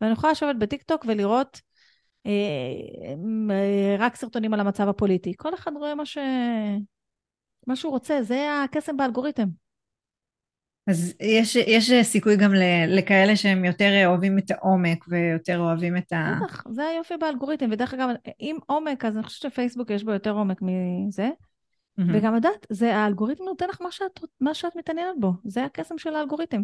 [0.00, 1.60] ואני יכולה לשבת בטיקטוק ולראות
[2.26, 2.32] אה,
[3.50, 5.32] אה, רק סרטונים על המצב הפוליטי.
[5.36, 6.18] כל אחד רואה מה, ש...
[7.66, 9.48] מה שהוא רוצה, זה הקסם באלגוריתם.
[10.86, 12.52] אז יש, יש סיכוי גם
[12.88, 16.38] לכאלה שהם יותר אוהבים את העומק ויותר אוהבים את ה...
[16.44, 17.68] בטח, זה היופי באלגוריתם.
[17.72, 18.08] ודרך אגב,
[18.40, 21.28] אם עומק, אז אני חושבת שפייסבוק יש בו יותר עומק מזה.
[21.28, 22.02] Mm-hmm.
[22.14, 25.32] וגם לדעת, זה האלגוריתם נותן לך מה שאת, מה שאת מתעניינת בו.
[25.44, 26.62] זה הקסם של האלגוריתם.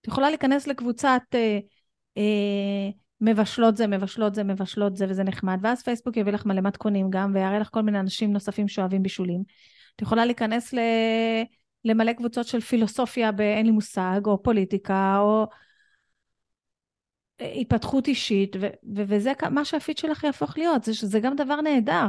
[0.00, 1.58] את יכולה להיכנס לקבוצת אה, אה,
[3.20, 7.32] מבשלות זה, מבשלות זה, מבשלות זה, וזה נחמד, ואז פייסבוק יביא לך מלא מתכונים גם,
[7.34, 9.42] ויראה לך כל מיני אנשים נוספים שאוהבים בישולים.
[9.96, 10.78] את יכולה להיכנס ל...
[11.84, 15.46] למלא קבוצות של פילוסופיה באין לי מושג, או פוליטיקה, או
[17.40, 22.06] התפתחות אישית, ו- ו- וזה מה שהפיד שלך יהפוך להיות, זה, זה גם דבר נהדר.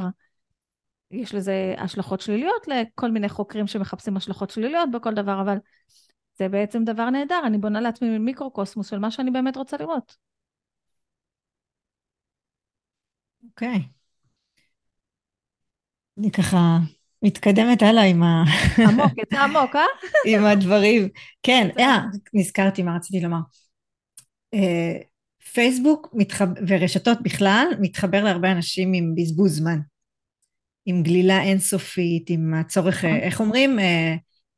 [1.12, 5.58] יש לזה השלכות שליליות לכל מיני חוקרים שמחפשים השלכות שליליות בכל דבר, אבל
[6.40, 10.16] זה בעצם דבר נהדר, אני בונה לעצמי מיקרוקוסמוס של מה שאני באמת רוצה לראות.
[13.44, 13.76] אוקיי.
[13.76, 13.98] Okay.
[16.18, 16.78] אני ככה
[17.24, 18.44] מתקדמת הלאה עם ה...
[18.90, 19.86] עמוק, יצא עמוק, אה?
[20.36, 21.10] עם הדברים.
[21.44, 22.00] כן, אה,
[22.34, 23.40] נזכרתי מה רציתי לומר.
[24.54, 24.98] אה,
[25.54, 26.48] פייסבוק מתחב...
[26.68, 29.80] ורשתות בכלל מתחבר להרבה אנשים עם בזבוז זמן.
[30.86, 33.80] עם גלילה אינסופית, עם הצורך, אה, איך אומרים?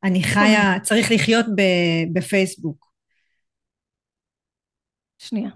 [0.04, 1.46] אני חיה, צריך לחיות
[2.12, 2.90] בפייסבוק.
[5.18, 5.50] שנייה.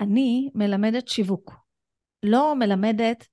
[0.00, 1.52] אני מלמדת שיווק.
[2.22, 3.26] לא מלמדת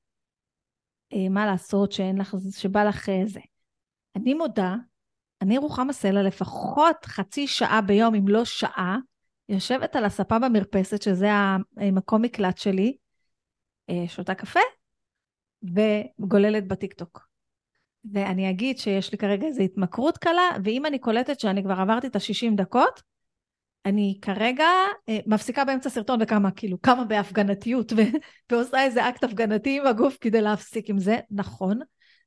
[1.13, 3.39] אה, מה לעשות שאין לך, שבא לך אה, זה.
[4.15, 4.75] אני מודה,
[5.41, 8.97] אני רוחמה סלע לפחות חצי שעה ביום, אם לא שעה,
[9.49, 11.29] יושבת על הספה במרפסת, שזה
[11.77, 12.97] המקום מקלט שלי,
[13.89, 14.59] אה, שותה קפה
[15.63, 17.32] וגוללת בטיקטוק.
[18.11, 22.15] ואני אגיד שיש לי כרגע איזו התמכרות קלה, ואם אני קולטת שאני כבר עברתי את
[22.15, 23.01] ה-60 דקות,
[23.85, 24.67] אני כרגע
[25.09, 28.17] אה, מפסיקה באמצע סרטון וכמה, כאילו, כמה בהפגנתיות, ו-
[28.51, 31.19] ועושה איזה אקט הפגנתי עם הגוף כדי להפסיק עם זה.
[31.31, 31.79] נכון,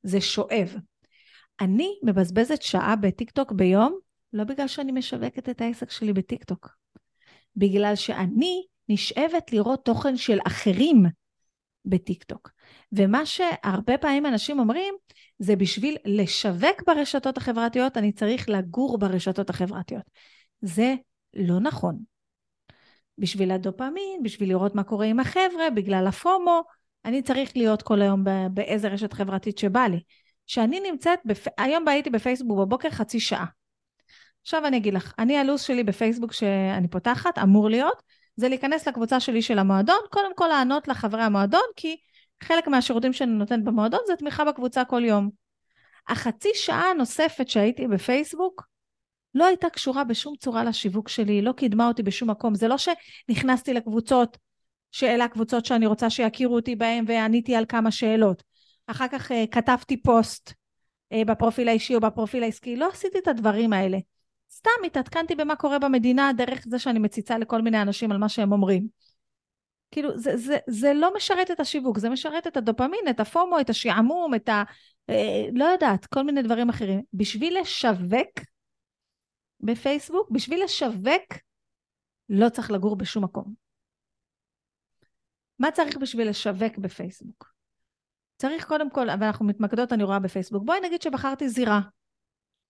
[0.03, 0.77] זה שואב.
[1.61, 3.99] אני מבזבזת שעה בטיקטוק ביום,
[4.33, 6.69] לא בגלל שאני משווקת את העסק שלי בטיקטוק,
[7.57, 11.07] בגלל שאני נשאבת לראות תוכן של אחרים
[11.85, 12.51] בטיקטוק.
[12.93, 14.95] ומה שהרבה פעמים אנשים אומרים,
[15.39, 20.03] זה בשביל לשווק ברשתות החברתיות, אני צריך לגור ברשתות החברתיות.
[20.61, 20.95] זה
[21.35, 21.99] לא נכון.
[23.19, 26.63] בשביל הדופמין, בשביל לראות מה קורה עם החבר'ה, בגלל הפומו,
[27.05, 30.01] אני צריך להיות כל היום באיזה רשת חברתית שבא לי.
[30.47, 31.47] שאני נמצאת, בפ...
[31.59, 33.47] היום הייתי בפייסבוק בבוקר חצי שעה.
[34.43, 38.03] עכשיו אני אגיד לך, אני הלו"ז שלי בפייסבוק שאני פותחת, אמור להיות,
[38.37, 41.97] זה להיכנס לקבוצה שלי של המועדון, קודם כל לענות לחברי המועדון, כי
[42.43, 45.31] חלק מהשירותים שאני נותנת במועדון זה תמיכה בקבוצה כל יום.
[46.09, 48.67] החצי שעה הנוספת שהייתי בפייסבוק,
[49.35, 52.55] לא הייתה קשורה בשום צורה לשיווק שלי, לא קידמה אותי בשום מקום.
[52.55, 54.39] זה לא שנכנסתי לקבוצות,
[54.93, 58.43] שאלה הקבוצות שאני רוצה שיכירו אותי בהן ועניתי על כמה שאלות.
[58.87, 63.73] אחר כך uh, כתבתי פוסט uh, בפרופיל האישי או בפרופיל העסקי, לא עשיתי את הדברים
[63.73, 63.99] האלה.
[64.53, 68.53] סתם התעדכנתי במה קורה במדינה דרך זה שאני מציצה לכל מיני אנשים על מה שהם
[68.53, 68.87] אומרים.
[69.91, 73.71] כאילו, זה, זה, זה לא משרת את השיווק, זה משרת את הדופמין, את הפומו, את
[73.71, 74.63] השעמום, את ה...
[75.11, 77.03] אה, לא יודעת, כל מיני דברים אחרים.
[77.15, 78.41] בשביל לשווק,
[79.61, 81.35] בפייסבוק, בשביל לשווק,
[82.29, 83.55] לא צריך לגור בשום מקום.
[85.59, 87.53] מה צריך בשביל לשווק בפייסבוק?
[88.37, 91.81] צריך קודם כל, ואנחנו מתמקדות, אני רואה בפייסבוק, בואי נגיד שבחרתי זירה.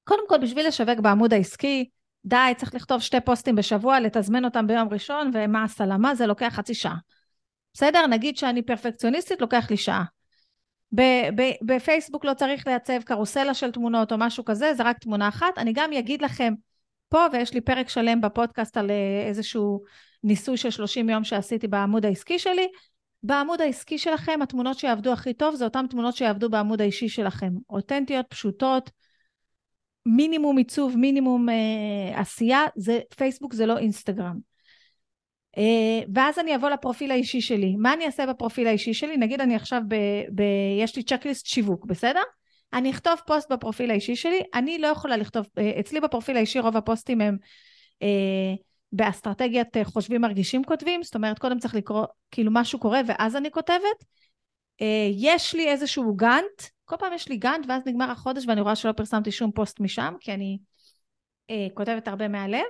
[0.04, 1.90] קודם כל, בשביל לשווק בעמוד העסקי,
[2.26, 6.74] די, צריך לכתוב שתי פוסטים בשבוע, לתזמן אותם ביום ראשון, ומה הסלמה, זה לוקח חצי
[6.74, 6.96] שעה.
[7.74, 8.06] בסדר?
[8.06, 10.04] נגיד שאני פרפקציוניסטית, לוקח לי שעה.
[11.62, 15.58] בפייסבוק לא צריך לייצב קרוסלה של תמונות או משהו כזה, זה רק תמונה אחת.
[15.58, 16.54] אני גם אגיד לכם
[17.08, 19.82] פה, ויש לי פרק שלם בפודקאסט על אה, איזשהו
[20.24, 22.68] ניסוי של 30 יום שעשיתי בעמוד העסקי שלי.
[23.22, 27.50] בעמוד העסקי שלכם, התמונות שיעבדו הכי טוב זה אותן תמונות שיעבדו בעמוד האישי שלכם.
[27.70, 28.90] אותנטיות, פשוטות,
[30.06, 34.38] מינימום עיצוב, מינימום אה, עשייה, זה פייסבוק זה לא אינסטגרם.
[35.58, 37.76] אה, ואז אני אבוא לפרופיל האישי שלי.
[37.76, 39.16] מה אני אעשה בפרופיל האישי שלי?
[39.16, 39.94] נגיד אני עכשיו, ב,
[40.34, 40.42] ב,
[40.80, 42.22] יש לי checklist שיווק, בסדר?
[42.72, 46.76] אני אכתוב פוסט בפרופיל האישי שלי, אני לא יכולה לכתוב, אה, אצלי בפרופיל האישי רוב
[46.76, 47.36] הפוסטים הם
[48.02, 48.54] אה,
[48.92, 53.50] באסטרטגיית אה, חושבים מרגישים כותבים, זאת אומרת קודם צריך לקרוא, כאילו משהו קורה ואז אני
[53.50, 54.04] כותבת.
[54.80, 58.76] אה, יש לי איזשהו גאנט, כל פעם יש לי גאנט ואז נגמר החודש ואני רואה
[58.76, 60.58] שלא פרסמתי שום פוסט משם, כי אני
[61.50, 62.64] אה, כותבת הרבה מהלב.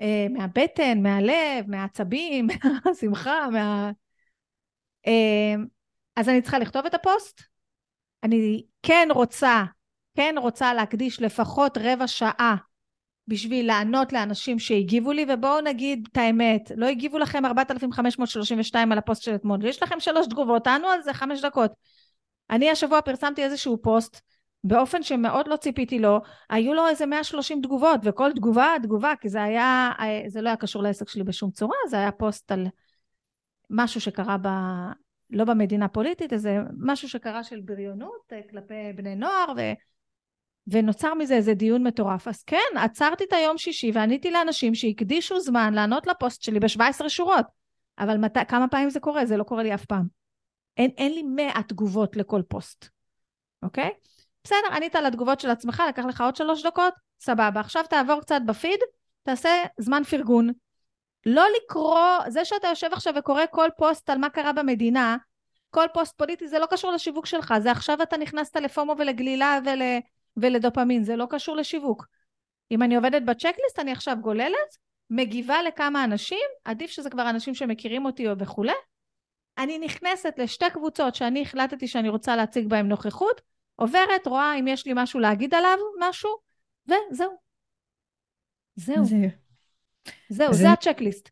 [0.00, 2.46] אה, מהבטן, מהלב, מהעצבים,
[2.84, 3.90] מהשמחה, מה...
[5.06, 5.54] אה,
[6.16, 7.42] אז אני צריכה לכתוב את הפוסט.
[8.22, 9.64] אני כן רוצה,
[10.16, 12.56] כן רוצה להקדיש לפחות רבע שעה
[13.28, 19.22] בשביל לענות לאנשים שהגיבו לי, ובואו נגיד את האמת, לא הגיבו לכם 4,532 על הפוסט
[19.22, 21.72] של אתמול, ויש לכם שלוש תגובות, תענו על זה חמש דקות.
[22.50, 24.20] אני השבוע פרסמתי איזשהו פוסט
[24.64, 26.20] באופן שמאוד לא ציפיתי לו,
[26.50, 29.92] היו לו איזה 130 תגובות, וכל תגובה, תגובה, כי זה היה,
[30.26, 32.66] זה לא היה קשור לעסק שלי בשום צורה, זה היה פוסט על
[33.70, 34.48] משהו שקרה ב...
[35.30, 39.60] לא במדינה פוליטית, איזה משהו שקרה של בריונות אה, כלפי בני נוער, ו...
[40.66, 42.28] ונוצר מזה איזה דיון מטורף.
[42.28, 47.46] אז כן, עצרתי את היום שישי ועניתי לאנשים שהקדישו זמן לענות לפוסט שלי ב-17 שורות.
[47.98, 48.36] אבל מת...
[48.48, 49.26] כמה פעמים זה קורה?
[49.26, 50.23] זה לא קורה לי אף פעם.
[50.76, 52.88] אין, אין לי 100 תגובות לכל פוסט,
[53.62, 53.90] אוקיי?
[54.44, 57.60] בסדר, ענית על התגובות של עצמך, לקח לך עוד שלוש דקות, סבבה.
[57.60, 58.80] עכשיו תעבור קצת בפיד,
[59.22, 60.50] תעשה זמן פרגון.
[61.26, 65.16] לא לקרוא, זה שאתה יושב עכשיו וקורא כל פוסט על מה קרה במדינה,
[65.70, 69.58] כל פוסט פוליטי, זה לא קשור לשיווק שלך, זה עכשיו אתה נכנסת ל FOMO ולגלילה
[69.64, 69.82] ול,
[70.36, 72.06] ולדופמין, זה לא קשור לשיווק.
[72.70, 74.76] אם אני עובדת ב checklist, אני עכשיו גוללת,
[75.10, 78.72] מגיבה לכמה אנשים, עדיף שזה כבר אנשים שמכירים אותי וכולי.
[79.58, 83.40] אני נכנסת לשתי קבוצות שאני החלטתי שאני רוצה להציג בהן נוכחות,
[83.76, 86.30] עוברת, רואה אם יש לי משהו להגיד עליו, משהו,
[86.86, 87.36] וזהו.
[88.76, 89.04] זהו.
[89.04, 89.16] זה...
[90.28, 91.30] זהו, זה, זה הצ'קליסט.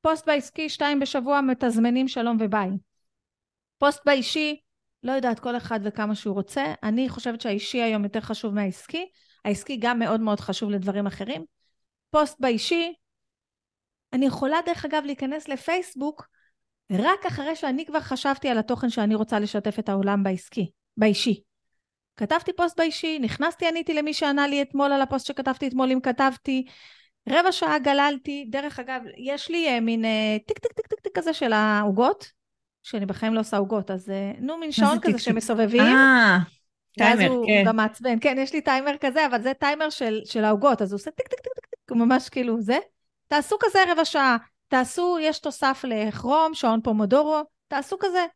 [0.00, 2.70] פוסט בעסקי, שתיים בשבוע, מתזמנים שלום וביי.
[3.78, 4.60] פוסט באישי,
[5.02, 6.74] לא יודעת, כל אחד וכמה שהוא רוצה.
[6.82, 9.10] אני חושבת שהאישי היום יותר חשוב מהעסקי.
[9.44, 11.44] העסקי גם מאוד מאוד חשוב לדברים אחרים.
[12.10, 12.94] פוסט באישי,
[14.12, 16.26] אני יכולה דרך אגב להיכנס לפייסבוק
[16.90, 20.70] רק אחרי שאני כבר חשבתי על התוכן שאני רוצה לשתף את העולם בעסקי.
[20.96, 21.40] באישי.
[22.16, 26.64] כתבתי פוסט באישי, נכנסתי, עניתי למי שענה לי אתמול על הפוסט שכתבתי אתמול, אם כתבתי,
[27.28, 31.18] רבע שעה גללתי, דרך אגב, יש לי uh, מין uh, טיק טיק טיק טיק טיק
[31.18, 32.32] כזה של העוגות,
[32.82, 35.80] שאני בחיים לא עושה עוגות, אז uh, נו, מין שעון כזה שמסובבים.
[35.80, 36.38] אה,
[36.98, 37.22] טיימר, כן.
[37.22, 40.82] ואז הוא גם מעצבן, כן, יש לי טיימר כזה, אבל זה טיימר של, של העוגות,
[40.82, 42.78] אז הוא עושה טיק טיק טיק טיק, טיק, ממש כאילו זה.
[43.28, 44.36] תעשו כזה רבע שעה,
[44.70, 48.26] תעשו, יש תוסף לכרום, שעון פומודורו, תעשו כזה,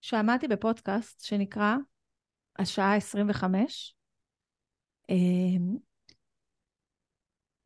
[0.00, 1.76] שמעתי בפודקאסט שנקרא
[2.58, 3.94] השעה 25.
[5.08, 5.76] אמ,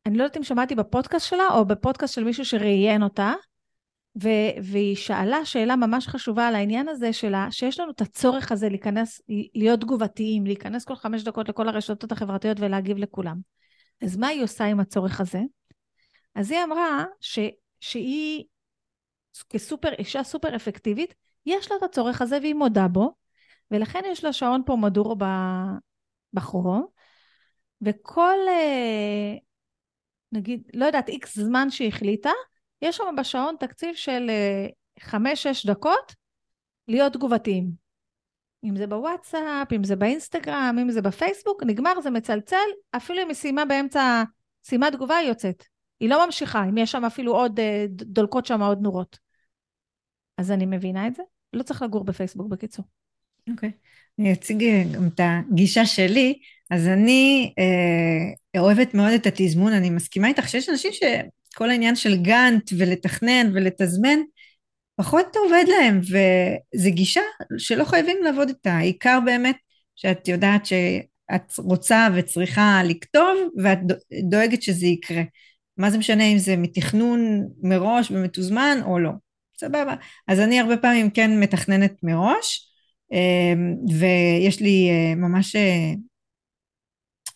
[0.05, 3.33] אני לא יודעת אם שמעתי בפודקאסט שלה או בפודקאסט של מישהו שראיין אותה,
[4.23, 8.69] ו- והיא שאלה שאלה ממש חשובה על העניין הזה שלה, שיש לנו את הצורך הזה
[8.69, 9.21] להיכנס,
[9.55, 13.37] להיות תגובתיים, להיכנס כל חמש דקות לכל הרשתות החברתיות ולהגיב לכולם.
[14.03, 15.39] אז מה היא עושה עם הצורך הזה?
[16.35, 18.43] אז היא אמרה ש- שהיא
[19.49, 21.13] כסופר, אישה סופר אפקטיבית,
[21.45, 23.13] יש לה את הצורך הזה והיא מודה בו,
[23.71, 25.15] ולכן יש לה שעון פה מדור
[26.33, 26.85] בכרום,
[27.81, 29.37] וכל, אה,
[30.31, 32.31] נגיד, לא יודעת, איקס זמן שהיא החליטה,
[32.81, 34.67] יש שם בשעון תקציב של אה,
[34.99, 36.15] חמש-שש דקות
[36.87, 37.83] להיות תגובתיים.
[38.63, 43.35] אם זה בוואטסאפ, אם זה באינסטגרם, אם זה בפייסבוק, נגמר, זה מצלצל, אפילו אם היא
[43.35, 44.23] סיימה באמצע,
[44.63, 45.72] סיימה תגובה, היא יוצאת.
[46.03, 49.17] היא לא ממשיכה, אם יש שם אפילו עוד, אה, דולקות שם עוד נורות.
[50.37, 51.23] אז אני מבינה את זה.
[51.53, 52.85] לא צריך לגור בפייסבוק בקיצור.
[53.49, 53.69] אוקיי.
[53.69, 54.19] Okay.
[54.19, 56.39] אני אציג אה, גם את הגישה שלי.
[56.71, 62.23] אז אני אה, אוהבת מאוד את התזמון, אני מסכימה איתך שיש אנשים שכל העניין של
[62.23, 64.19] גאנט ולתכנן ולתזמן,
[64.95, 67.21] פחות עובד להם, וזו גישה
[67.57, 68.73] שלא חייבים לעבוד איתה.
[68.73, 69.55] העיקר באמת
[69.95, 73.79] שאת יודעת שאת רוצה וצריכה לכתוב, ואת
[74.29, 75.23] דואגת שזה יקרה.
[75.77, 79.11] מה זה משנה אם זה מתכנון מראש ומתוזמן או לא.
[79.57, 79.95] סבבה.
[80.27, 82.69] אז אני הרבה פעמים כן מתכננת מראש,
[83.11, 85.93] אמ, ויש לי אה, ממש אה,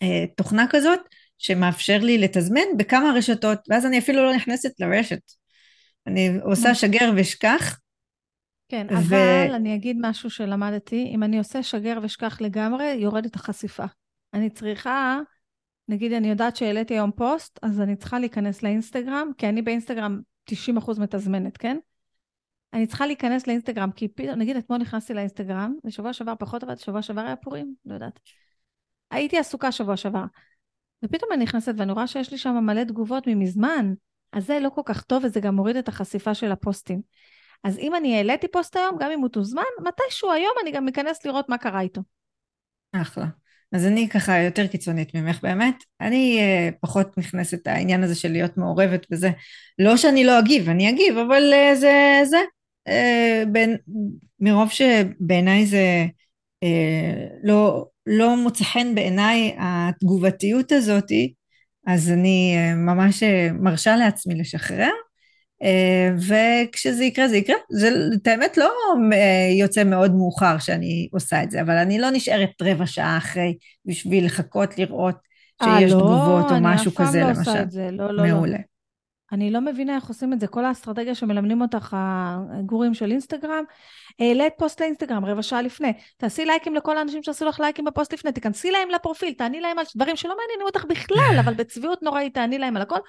[0.02, 1.00] אה, תוכנה כזאת
[1.38, 5.22] שמאפשר לי לתזמן בכמה רשתות, ואז אני אפילו לא נכנסת לרשת.
[6.08, 7.80] אני עושה שגר ושכח.
[8.70, 8.98] כן, ו...
[8.98, 13.86] אבל אני אגיד משהו שלמדתי, אם אני עושה שגר ושכח לגמרי, יורדת החשיפה.
[14.34, 15.20] אני צריכה,
[15.88, 20.22] נגיד אני יודעת שהעליתי היום פוסט, אז אני צריכה להיכנס לאינסטגרם, כי אני באינסטגרם
[20.52, 21.78] 90% מתזמנת, כן?
[22.74, 27.02] אני צריכה להיכנס לאינסטגרם, כי פתאום, נגיד אתמול נכנסתי לאינסטגרם, ושבוע שעבר פחות עבד, שבוע
[27.02, 28.20] שעבר היה פורים, לא יודעת.
[29.12, 30.24] הייתי עסוקה שבוע שעבר.
[31.04, 33.94] ופתאום אני נכנסת ואני רואה שיש לי שם מלא תגובות ממזמן,
[34.32, 37.02] אז זה לא כל כך טוב וזה גם מוריד את החשיפה של הפוסטים.
[37.64, 41.26] אז אם אני העליתי פוסט היום, גם אם הוא תוזמן, מתישהו היום אני גם אכנס
[41.26, 42.02] לראות מה קרה איתו.
[42.92, 43.26] אחלה.
[43.72, 45.76] אז אני ככה יותר קיצונית ממך באמת.
[46.02, 49.30] אני uh, פחות נכנסת לעניין הזה של להיות מעורבת וזה.
[49.80, 52.38] לא שאני לא אגיב, אני אגיב, אבל uh, זה זה.
[52.90, 53.78] Uh, בין,
[54.40, 56.06] מרוב שבעיניי זה
[56.66, 56.68] uh,
[57.44, 61.34] לא, לא מוצא חן בעיניי התגובתיות הזאתי,
[61.88, 64.92] אז אני uh, ממש uh, מרשה לעצמי לשחרר.
[65.64, 67.56] אה, וכשזה יקרה זה יקרה.
[67.70, 68.72] זה את האמת לא
[69.14, 73.58] אה, יוצא מאוד מאוחר שאני עושה את זה, אבל אני לא נשארת רבע שעה אחרי
[73.86, 75.16] בשביל לחכות לראות
[75.62, 77.52] אה, שיש 아, לא, תגובות או משהו כזה לא למשל.
[77.92, 78.24] לא, לא, לא.
[78.24, 78.58] מעולה.
[79.32, 80.48] אני לא מבינה איך עושים את זה.
[80.48, 83.64] כל האסטרטגיה שמלמדים אותך הגורים של אינסטגרם,
[84.20, 85.94] העלית פוסט לאינסטגרם רבע שעה לפני.
[86.18, 89.86] תעשי לייקים לכל האנשים שעשו לך לייקים בפוסט לפני, תיכנסי להם לפרופיל, תעני להם על
[89.96, 93.00] דברים שלא מעניינים אותך בכלל, אבל בצביעות נוראית תעני להם על הכל.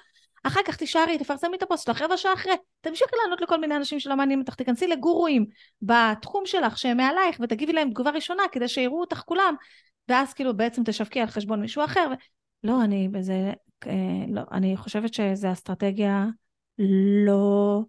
[0.43, 3.99] אחר כך תישארי, תפרסמי את הפוסט שלך רבע שעה אחרי, תמשיכי לענות לכל מיני אנשים
[3.99, 5.45] שלא מעניינים אותך, תיכנסי לגורואים
[5.81, 9.55] בתחום שלך שהם מעלייך ותגיבי להם תגובה ראשונה כדי שיראו אותך כולם,
[10.07, 12.07] ואז כאילו בעצם תשווקי על חשבון מישהו אחר.
[12.11, 12.13] ו...
[12.63, 13.53] לא, אני בזה,
[13.87, 16.25] אה, לא, אני חושבת שזו אסטרטגיה
[17.25, 17.81] לא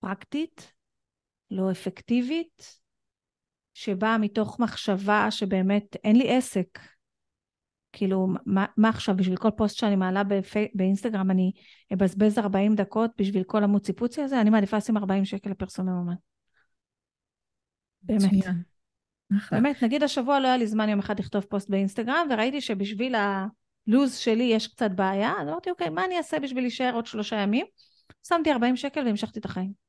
[0.00, 0.72] פרקטית,
[1.50, 2.78] לא אפקטיבית,
[3.74, 6.78] שבאה מתוך מחשבה שבאמת אין לי עסק.
[7.94, 11.52] כאילו, מה, מה עכשיו, בשביל כל פוסט שאני מעלה בפי, באינסטגרם אני
[11.92, 14.40] אבזבז 40 דקות בשביל כל המוציפוצי הזה?
[14.40, 16.14] אני מעדיפה לשים 40 שקל לפרסום ממומן.
[18.02, 18.30] באמת.
[19.50, 24.16] באמת, נגיד השבוע לא היה לי זמן יום אחד לכתוב פוסט באינסטגרם, וראיתי שבשביל הלו"ז
[24.16, 27.66] שלי יש קצת בעיה, אז אמרתי, אוקיי, מה אני אעשה בשביל להישאר עוד שלושה ימים?
[28.28, 29.83] שמתי 40 שקל והמשכתי את החיים.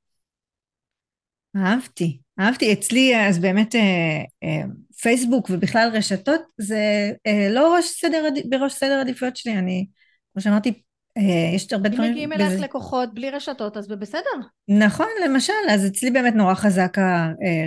[1.56, 2.74] אהבתי, אהבתי.
[2.74, 4.64] אצלי אז באמת אה, אה,
[5.02, 9.88] פייסבוק ובכלל רשתות זה אה, לא ראש סדר, בראש סדר עדיפויות שלי, אני,
[10.34, 10.82] כמו שאמרתי,
[11.18, 12.04] אה, יש הרבה דברים...
[12.04, 12.64] אם מגיעים אליך בזה...
[12.64, 14.30] לקוחות בלי רשתות אז בסדר.
[14.68, 16.98] נכון, למשל, אז אצלי באמת נורא חזק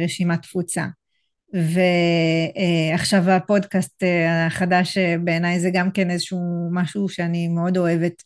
[0.01, 0.84] הרשימת תפוצה.
[1.53, 8.22] ועכשיו הפודקאסט אה, החדש אה, בעיניי זה גם כן איזשהו משהו שאני מאוד אוהבת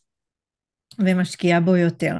[0.99, 2.17] ומשקיעה בו יותר.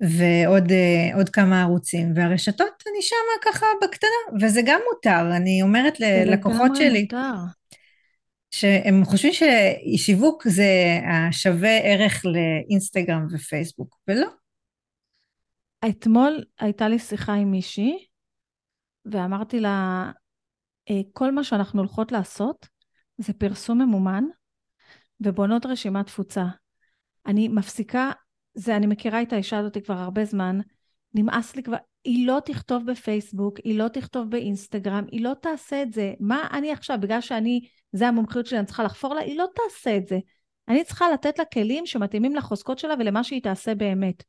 [0.00, 6.76] ועוד אה, כמה ערוצים, והרשתות אני שמה ככה בקטנה, וזה גם מותר, אני אומרת ללקוחות
[6.76, 7.34] שלי, מותר.
[8.50, 14.28] שהם חושבים ששיווק זה השווה ערך לאינסטגרם ופייסבוק, ולא.
[15.88, 18.06] אתמול הייתה לי שיחה עם מישהי,
[19.04, 20.10] ואמרתי לה,
[20.90, 22.66] אה, כל מה שאנחנו הולכות לעשות
[23.18, 24.24] זה פרסום ממומן
[25.20, 26.44] ובונות רשימת תפוצה.
[27.26, 28.10] אני מפסיקה
[28.58, 30.58] זה, אני מכירה את האישה הזאת כבר הרבה זמן,
[31.14, 35.92] נמאס לי כבר, היא לא תכתוב בפייסבוק, היא לא תכתוב באינסטגרם, היא לא תעשה את
[35.92, 36.14] זה.
[36.20, 37.60] מה אני עכשיו, בגלל שאני,
[37.92, 39.20] זה המומחיות שלי, אני צריכה לחפור לה?
[39.20, 40.18] היא לא תעשה את זה.
[40.68, 44.22] אני צריכה לתת לה כלים שמתאימים לחוזקות שלה ולמה שהיא תעשה באמת.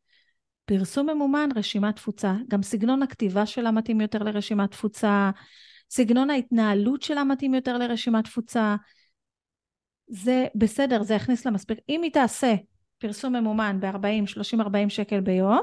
[0.66, 2.36] פרסום ממומן, רשימת תפוצה.
[2.48, 5.32] גם סגנון הכתיבה שלה מתאים יותר לרשימת תפוצה,
[5.90, 8.76] סגנון ההתנהלות שלה מתאים יותר לרשימת תפוצה.
[10.08, 11.80] זה בסדר, זה יכניס לה מספיק.
[11.90, 12.56] אם היא תעשה
[13.00, 15.62] פרסום ממומן ב-40, 30, 40 שקל ביום,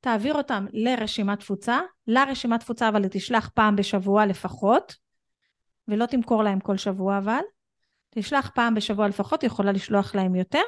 [0.00, 4.94] תעביר אותם לרשימת תפוצה, לרשימת תפוצה אבל תשלח פעם בשבוע לפחות,
[5.88, 7.40] ולא תמכור להם כל שבוע אבל,
[8.10, 10.62] תשלח פעם בשבוע לפחות, יכולה לשלוח להם יותר,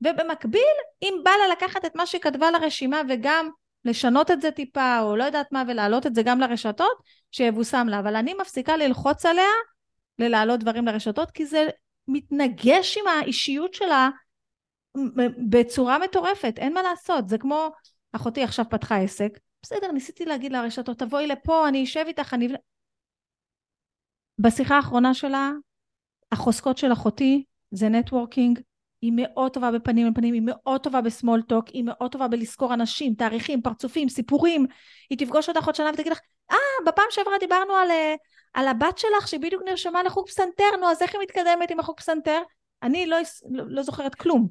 [0.00, 3.48] ובמקביל, אם בא לה לקחת את מה שכתבה לרשימה וגם
[3.84, 6.96] לשנות את זה טיפה, או לא יודעת מה, ולהעלות את זה גם לרשתות,
[7.32, 7.98] שיבושם לה.
[7.98, 9.50] אבל אני מפסיקה ללחוץ עליה
[10.18, 11.66] ללהעלות דברים לרשתות, כי זה
[12.08, 14.08] מתנגש עם האישיות שלה
[15.50, 17.68] בצורה מטורפת, אין מה לעשות, זה כמו
[18.12, 22.48] אחותי עכשיו פתחה עסק, בסדר, ניסיתי להגיד לרשתות, תבואי לפה, אני אשב איתך, אני...
[24.38, 25.50] בשיחה האחרונה שלה,
[26.32, 28.60] החוזקות של אחותי זה networking,
[29.02, 32.28] היא מאוד טובה בפנים אל פנים, היא מאוד טובה ב small talk, היא מאוד טובה
[32.28, 34.66] בלזכור אנשים, תאריכים, פרצופים, סיפורים.
[35.10, 36.20] היא תפגוש אותך עוד שנה ותגיד לך,
[36.50, 38.14] אה, ah, בפעם שעברה דיברנו על, אה,
[38.54, 42.40] על הבת שלך שבדיוק נרשמה לחוג פסנתר, נו, אז איך היא מתקדמת עם החוג פסנתר?
[42.82, 43.16] אני לא,
[43.50, 44.48] לא, לא זוכרת כלום.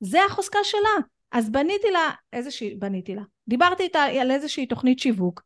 [0.00, 1.06] זה החוזקה שלה.
[1.32, 5.42] אז בניתי לה איזושהי, בניתי לה, דיברתי איתה על איזושהי תוכנית שיווק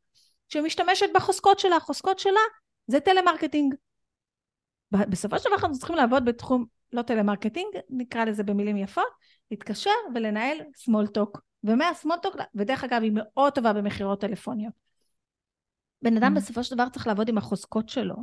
[0.49, 2.41] שמשתמשת בחוזקות שלה, החוזקות שלה
[2.87, 3.75] זה טלמרקטינג.
[4.91, 9.09] בסופו של דבר אנחנו צריכים לעבוד בתחום, לא טלמרקטינג, נקרא לזה במילים יפות,
[9.51, 11.39] להתקשר ולנהל small talk.
[11.64, 14.73] ומה small talk, ודרך אגב היא מאוד טובה במכירות טלפוניות.
[16.03, 16.41] בן אדם mm.
[16.41, 18.17] בסופו של דבר צריך לעבוד עם החוזקות שלו,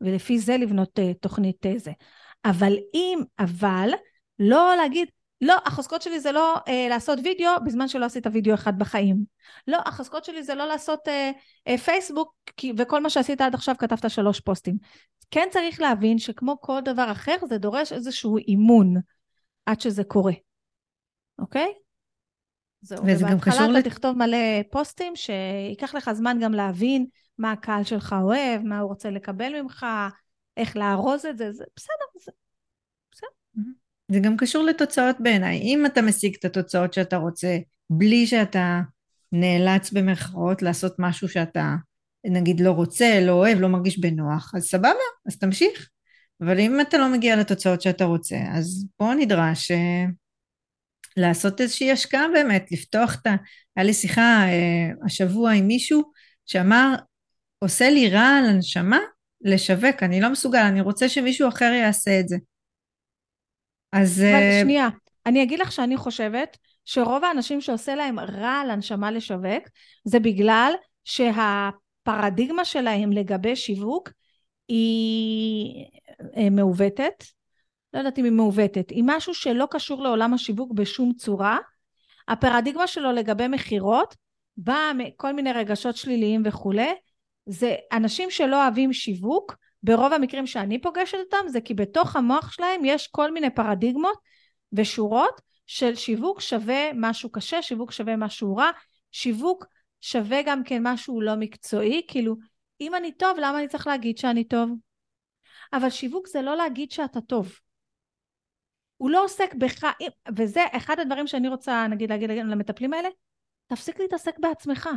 [0.00, 1.92] ולפי זה לבנות uh, תוכנית uh, זה.
[2.44, 3.90] אבל אם, אבל,
[4.38, 5.08] לא להגיד,
[5.40, 9.24] לא, החוזקות שלי זה לא uh, לעשות וידאו בזמן שלא עשית וידאו אחד בחיים.
[9.66, 11.10] לא, החוזקות שלי זה לא לעשות uh,
[11.68, 14.76] uh, פייסבוק, כי, וכל מה שעשית עד עכשיו כתבת שלוש פוסטים.
[15.30, 18.94] כן צריך להבין שכמו כל דבר אחר, זה דורש איזשהו אימון
[19.66, 20.32] עד שזה קורה,
[21.38, 21.72] אוקיי?
[22.80, 23.54] זהו, וזה גם קשור...
[23.54, 27.06] ובהתחלה אתה תכתוב מלא פוסטים, שייקח לך זמן גם להבין
[27.38, 29.86] מה הקהל שלך אוהב, מה הוא רוצה לקבל ממך,
[30.56, 32.04] איך לארוז את זה, זה בסדר,
[34.12, 35.58] זה גם קשור לתוצאות בעיניי.
[35.58, 37.58] אם אתה משיג את התוצאות שאתה רוצה,
[37.90, 38.80] בלי שאתה
[39.32, 41.74] נאלץ במרכאות לעשות משהו שאתה
[42.26, 44.90] נגיד לא רוצה, לא אוהב, לא מרגיש בנוח, אז סבבה,
[45.26, 45.88] אז תמשיך.
[46.40, 50.04] אבל אם אתה לא מגיע לתוצאות שאתה רוצה, אז פה נדרש אה,
[51.16, 53.36] לעשות איזושהי השקעה באמת, לפתוח את ה...
[53.76, 56.02] היה לי שיחה אה, השבוע עם מישהו
[56.46, 56.94] שאמר,
[57.58, 58.98] עושה לי רע על הנשמה
[59.40, 62.36] לשווק, אני לא מסוגל, אני רוצה שמישהו אחר יעשה את זה.
[63.92, 64.20] אז...
[64.20, 64.88] אבל אה, שנייה,
[65.26, 69.68] אני אגיד לך שאני חושבת שרוב האנשים שעושה להם רע על הנשמה לשווק,
[70.04, 70.72] זה בגלל
[71.04, 74.08] שהפרדיגמה שלהם לגבי שיווק
[74.68, 75.86] היא
[76.36, 77.24] אה, מעוותת,
[77.94, 81.58] לא יודעת אם היא מעוותת, היא משהו שלא קשור לעולם השיווק בשום צורה.
[82.28, 84.16] הפרדיגמה שלו לגבי מכירות
[84.56, 86.90] באה מכל מיני רגשות שליליים וכולי.
[87.46, 92.84] זה אנשים שלא אוהבים שיווק, ברוב המקרים שאני פוגשת אותם, זה כי בתוך המוח שלהם
[92.84, 94.18] יש כל מיני פרדיגמות
[94.72, 98.70] ושורות של שיווק שווה משהו קשה, שיווק שווה משהו רע,
[99.12, 99.66] שיווק
[100.00, 102.36] שווה גם כן משהו לא מקצועי, כאילו,
[102.80, 104.70] אם אני טוב, למה אני צריך להגיד שאני טוב?
[105.72, 107.52] אבל שיווק זה לא להגיד שאתה טוב.
[108.96, 109.84] הוא לא עוסק בך,
[110.36, 113.08] וזה אחד הדברים שאני רוצה נגיד להגיד למטפלים האלה,
[113.66, 114.88] תפסיק להתעסק בעצמך.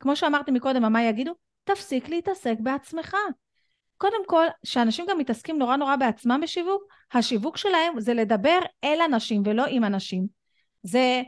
[0.00, 1.32] כמו שאמרתי מקודם, מה יגידו?
[1.64, 3.16] תפסיק להתעסק בעצמך.
[3.98, 6.82] קודם כל, שאנשים גם מתעסקים נורא נורא בעצמם בשיווק,
[7.12, 10.26] השיווק שלהם זה לדבר אל אנשים ולא עם אנשים.
[10.82, 11.22] זה,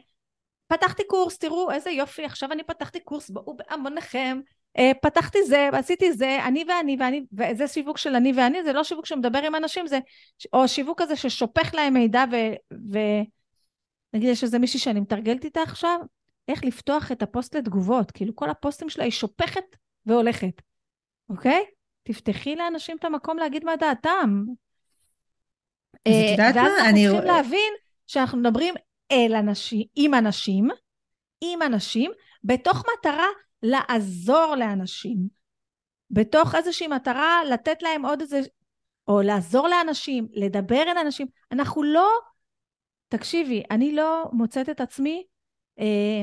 [0.67, 4.41] פתחתי קורס, תראו איזה יופי, עכשיו אני פתחתי קורס, בואו בהמוניכם,
[4.79, 8.85] אה, פתחתי זה, עשיתי זה, אני ואני ואני, וזה שיווק של אני ואני, זה לא
[8.85, 9.99] שיווק שמדבר עם אנשים, זה,
[10.53, 12.37] או שיווק כזה ששופך להם מידע ו...
[12.93, 12.99] ו
[14.13, 16.01] נגיד יש איזה מישהי שאני מתרגלת איתה עכשיו,
[16.49, 20.63] איך לפתוח את הפוסט לתגובות, כאילו כל הפוסטים שלה היא שופכת והולכת,
[21.29, 21.65] אוקיי?
[22.09, 24.45] תפתחי לאנשים את המקום להגיד מה דעתם.
[26.07, 26.63] אז את יודעת מה?
[26.63, 27.73] ואז אנחנו צריכים להבין
[28.07, 28.75] שאנחנו מדברים
[29.13, 30.69] אל אנשים, עם אנשים,
[31.41, 32.11] עם אנשים,
[32.45, 33.27] בתוך מטרה
[33.63, 35.17] לעזור לאנשים,
[36.11, 38.41] בתוך איזושהי מטרה לתת להם עוד איזה,
[39.09, 41.27] או לעזור לאנשים, לדבר אל אנשים.
[41.53, 42.11] אנחנו לא,
[43.09, 45.27] תקשיבי, אני לא מוצאת את עצמי
[45.79, 46.23] אה,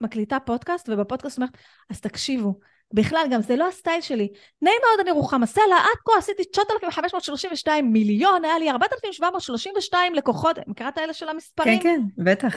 [0.00, 1.58] מקליטה פודקאסט, ובפודקאסט אומרת,
[1.90, 2.60] אז תקשיבו,
[2.94, 4.28] בכלל גם זה לא הסטייל שלי.
[4.62, 10.88] נעים מאוד אני רוחמה סלע, עד כה עשיתי 9,532 מיליון, היה לי 4,732 לקוחות, מכירה
[10.88, 11.80] את האלה של המספרים?
[11.80, 12.56] כן, כן, בטח.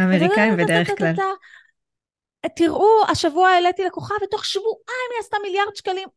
[0.00, 1.14] אמריקאים בדרך כלל.
[2.56, 6.08] תראו, השבוע העליתי לקוחה ותוך שבועיים היא עשתה מיליארד שקלים.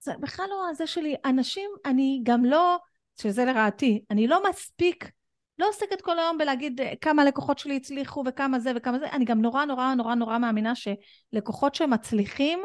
[0.00, 1.14] זה בכלל לא זה שלי.
[1.24, 2.76] אנשים, אני גם לא,
[3.20, 5.10] שזה לרעתי, אני לא מספיק,
[5.58, 9.24] לא עוסקת כל היום בלהגיד אה, כמה לקוחות שלי הצליחו וכמה זה וכמה זה, אני
[9.24, 12.58] גם נורא נורא נורא נורא מאמינה שלקוחות שמצליחים,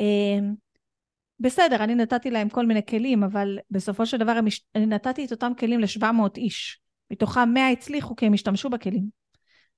[0.00, 0.38] אה,
[1.40, 4.38] בסדר, אני נתתי להם כל מיני כלים, אבל בסופו של דבר
[4.74, 6.80] אני נתתי את אותם כלים ל-700 איש.
[7.10, 9.08] מתוכם 100 הצליחו כי הם השתמשו בכלים.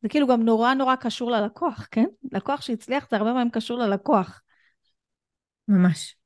[0.03, 2.05] זה כאילו גם נורא נורא קשור ללקוח, כן?
[2.33, 4.43] לקוח שהצליח זה הרבה פעמים קשור ללקוח.
[5.69, 6.17] ממש.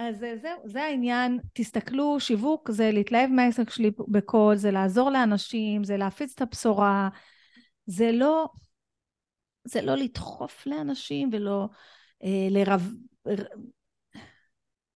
[0.00, 1.38] אז זהו, זה העניין.
[1.52, 7.08] תסתכלו, שיווק זה להתלהב מהעסק שלי בקול, זה לעזור לאנשים, זה להפיץ את הבשורה,
[7.86, 8.48] זה לא,
[9.64, 11.68] זה לא לדחוף לאנשים ולא
[12.24, 12.94] אה, לרב...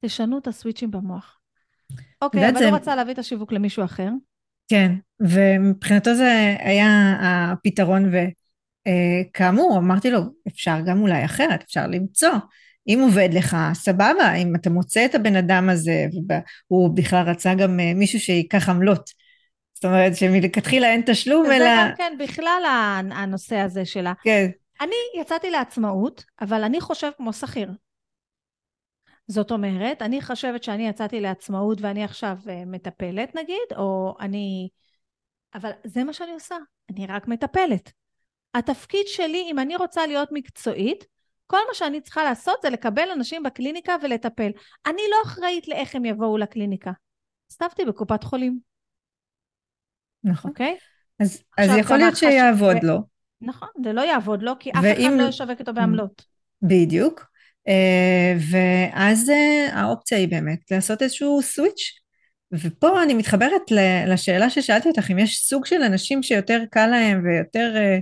[0.05, 1.41] תשנו את הסוויצ'ים במוח.
[2.23, 2.71] אוקיי, אבל זה...
[2.71, 4.09] לא רצה להביא את השיווק למישהו אחר.
[4.69, 12.33] כן, ומבחינתו זה היה הפתרון, וכאמור, אמרתי לו, אפשר גם אולי אחרת, אפשר למצוא.
[12.89, 16.07] אם עובד לך, סבבה, אם אתה מוצא את הבן אדם הזה,
[16.71, 19.11] והוא בכלל רצה גם אה, מישהו שייקח עמלות.
[19.75, 21.59] זאת אומרת שמלכתחילה אין תשלום, אלא...
[21.59, 22.63] זה גם כן בכלל
[23.13, 24.13] הנושא הזה שלה.
[24.25, 24.51] כן.
[24.81, 27.71] אני יצאתי לעצמאות, אבל אני חושב כמו שכיר.
[29.29, 34.69] זאת אומרת, אני חושבת שאני יצאתי לעצמאות ואני עכשיו אה, מטפלת נגיד, או אני...
[35.55, 36.57] אבל זה מה שאני עושה,
[36.91, 37.93] אני רק מטפלת.
[38.55, 41.05] התפקיד שלי, אם אני רוצה להיות מקצועית,
[41.47, 44.51] כל מה שאני צריכה לעשות זה לקבל אנשים בקליניקה ולטפל.
[44.87, 46.93] אני לא אחראית לאיך הם יבואו לקליניקה.
[47.53, 48.59] סתיו בקופת חולים.
[50.25, 50.51] נכון.
[50.51, 50.77] אוקיי?
[51.21, 52.87] אז, אז יכול להיות שיעבוד ו...
[52.87, 52.99] לו.
[53.41, 56.25] נכון, זה לא יעבוד לו, כי אף אחד לא ישווק אותו בעמלות.
[56.63, 57.27] בדיוק.
[57.69, 62.01] אה, ואז אה, האופציה היא באמת לעשות איזשהו סוויץ'.
[62.53, 63.63] ופה אני מתחברת
[64.07, 67.99] לשאלה ששאלתי אותך, אם יש סוג של אנשים שיותר קל להם ויותר, אה,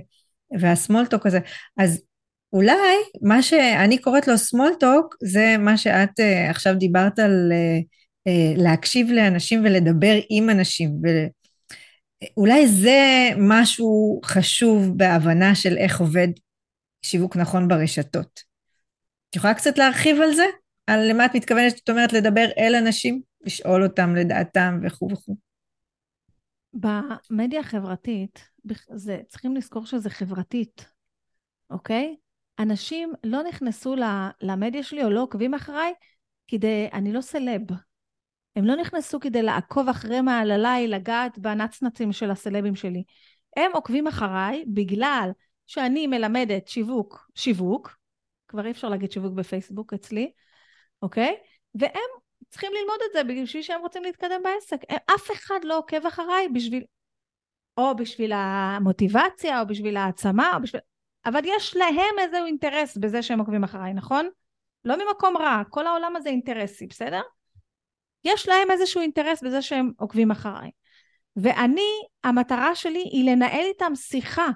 [0.59, 1.39] והסמולטוק הזה,
[1.77, 2.03] אז
[2.53, 7.51] אולי מה שאני קוראת לו סמולטוק, זה מה שאת עכשיו דיברת על
[8.57, 10.91] להקשיב לאנשים ולדבר עם אנשים.
[12.37, 16.27] ואולי זה משהו חשוב בהבנה של איך עובד
[17.05, 18.41] שיווק נכון ברשתות.
[19.29, 20.45] את יכולה קצת להרחיב על זה?
[20.87, 25.35] על למה את מתכוונת, זאת אומרת, לדבר אל אנשים, לשאול אותם לדעתם וכו' וכו'.
[26.73, 28.49] במדיה החברתית,
[28.95, 30.85] זה, צריכים לזכור שזה חברתית,
[31.69, 32.15] אוקיי?
[32.59, 33.95] אנשים לא נכנסו
[34.41, 35.93] למדיה שלי או לא עוקבים אחריי
[36.47, 37.61] כדי, אני לא סלב.
[38.55, 43.03] הם לא נכנסו כדי לעקוב אחרי מעלליי, לגעת בנצנצים של הסלבים שלי.
[43.57, 45.29] הם עוקבים אחריי בגלל
[45.67, 47.97] שאני מלמדת שיווק, שיווק,
[48.47, 50.31] כבר אי אפשר להגיד שיווק בפייסבוק אצלי,
[51.01, 51.35] אוקיי?
[51.75, 52.09] והם
[52.49, 54.81] צריכים ללמוד את זה בשביל שהם רוצים להתקדם בעסק.
[55.15, 56.83] אף אחד לא עוקב אחריי בשביל,
[57.77, 60.81] או בשביל המוטיבציה, או בשביל העצמה, או בשביל...
[61.25, 64.29] אבל יש להם איזשהו אינטרס בזה שהם עוקבים אחריי, נכון?
[64.85, 67.21] לא ממקום רע, כל העולם הזה אינטרסי, בסדר?
[68.23, 70.71] יש להם איזשהו אינטרס בזה שהם עוקבים אחריי.
[71.35, 71.89] ואני,
[72.23, 74.47] המטרה שלי היא לנהל איתם שיחה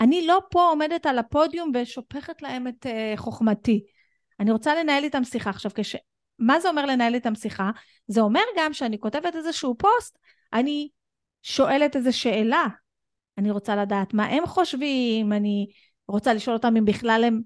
[0.00, 3.84] אני לא פה עומדת על הפודיום ושופכת להם את uh, חוכמתי.
[4.40, 5.50] אני רוצה לנהל איתם שיחה.
[5.50, 5.96] עכשיו, כש...
[6.38, 7.70] מה זה אומר לנהל איתם שיחה?
[8.06, 10.18] זה אומר גם שאני כותבת איזשהו פוסט,
[10.52, 10.88] אני
[11.42, 12.66] שואלת איזו שאלה.
[13.38, 15.66] אני רוצה לדעת מה הם חושבים, אני
[16.08, 17.40] רוצה לשאול אותם אם בכלל הם,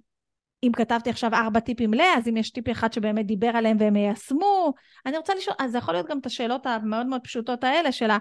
[0.63, 3.97] אם כתבתי עכשיו ארבע טיפים ל, אז אם יש טיפ אחד שבאמת דיבר עליהם והם
[3.97, 4.73] יישמו,
[5.07, 8.11] אני רוצה לשאול, אז זה יכול להיות גם את השאלות המאוד מאוד פשוטות האלה של
[8.11, 8.19] ה...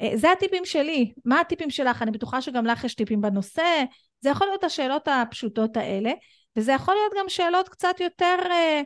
[0.00, 2.02] אה, זה הטיפים שלי, מה הטיפים שלך?
[2.02, 3.84] אני בטוחה שגם לך יש טיפים בנושא,
[4.20, 6.12] זה יכול להיות השאלות הפשוטות האלה,
[6.56, 8.82] וזה יכול להיות גם שאלות קצת יותר, אה,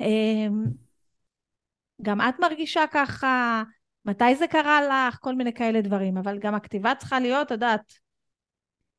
[0.00, 0.46] אה,
[2.02, 3.62] גם את מרגישה ככה,
[4.04, 7.94] מתי זה קרה לך, כל מיני כאלה דברים, אבל גם הכתיבה צריכה להיות, את יודעת,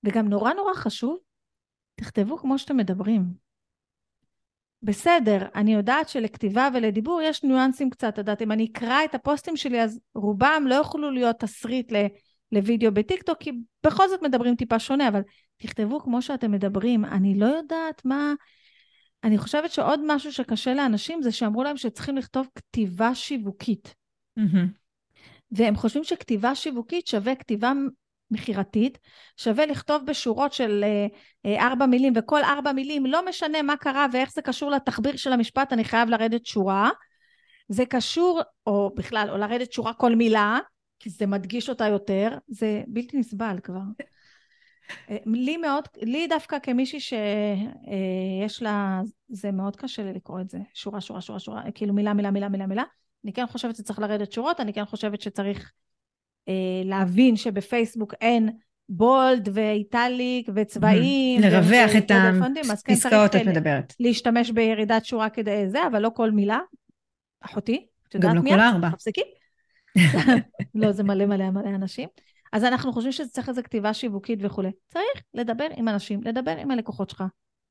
[0.03, 1.17] וגם נורא נורא חשוב,
[1.95, 3.43] תכתבו כמו שאתם מדברים.
[4.81, 9.57] בסדר, אני יודעת שלכתיבה ולדיבור יש ניואנסים קצת, את יודעת, אם אני אקרא את הפוסטים
[9.57, 11.95] שלי אז רובם לא יוכלו להיות תסריט ל,
[12.51, 13.51] לוידאו בטיקטוק, כי
[13.85, 15.21] בכל זאת מדברים טיפה שונה, אבל
[15.57, 18.33] תכתבו כמו שאתם מדברים, אני לא יודעת מה...
[19.23, 23.95] אני חושבת שעוד משהו שקשה לאנשים זה שאמרו להם שצריכים לכתוב כתיבה שיווקית.
[24.39, 24.67] Mm-hmm.
[25.51, 27.73] והם חושבים שכתיבה שיווקית שווה כתיבה
[28.33, 28.97] מכירתית,
[29.37, 31.07] שווה לכתוב בשורות של אה,
[31.45, 35.33] אה, ארבע מילים, וכל ארבע מילים, לא משנה מה קרה ואיך זה קשור לתחביר של
[35.33, 36.89] המשפט, אני חייב לרדת שורה.
[37.69, 40.59] זה קשור, או בכלל, או לרדת שורה כל מילה,
[40.99, 43.79] כי זה מדגיש אותה יותר, זה בלתי נסבל כבר.
[45.09, 50.57] אה, לי מאוד, לי דווקא כמישהי שיש לה, זה מאוד קשה לי לקרוא את זה,
[50.73, 52.83] שורה, שורה, שורה, שורה, כאילו מילה, מילה, מילה, מילה, מילה.
[53.23, 55.71] אני כן חושבת שצריך לרדת שורות, אני כן חושבת שצריך
[56.85, 58.49] להבין שבפייסבוק אין
[58.89, 61.41] בולד ואיטליק וצבעים.
[61.41, 62.11] לרווח את
[62.71, 63.93] הפסקאות כן, את מדברת.
[63.99, 66.59] להשתמש בירידת שורה כדי זה, אבל לא כל מילה.
[67.41, 68.45] אחותי, את יודעת מי את?
[68.45, 68.89] גם לא כל ארבע.
[68.89, 69.21] תפסיקי.
[70.75, 72.09] לא, זה מלא מלא מלא אנשים.
[72.53, 74.71] אז אנחנו חושבים שזה צריך איזו כתיבה שיווקית וכולי.
[74.87, 77.23] צריך לדבר עם אנשים, לדבר עם הלקוחות שלך.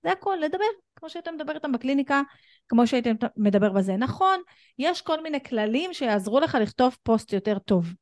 [0.03, 0.65] זה הכל, לדבר,
[0.97, 2.23] כמו שהיית מדבר איתם בקליניקה,
[2.69, 3.07] כמו שהיית
[3.37, 3.97] מדבר בזה.
[3.97, 4.41] נכון,
[4.79, 7.95] יש כל מיני כללים שיעזרו לך לכתוב פוסט יותר טוב.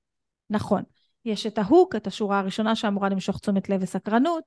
[0.51, 0.82] נכון.
[1.24, 4.44] יש את ההוק, את השורה הראשונה שאמורה למשוך תשומת לב וסקרנות,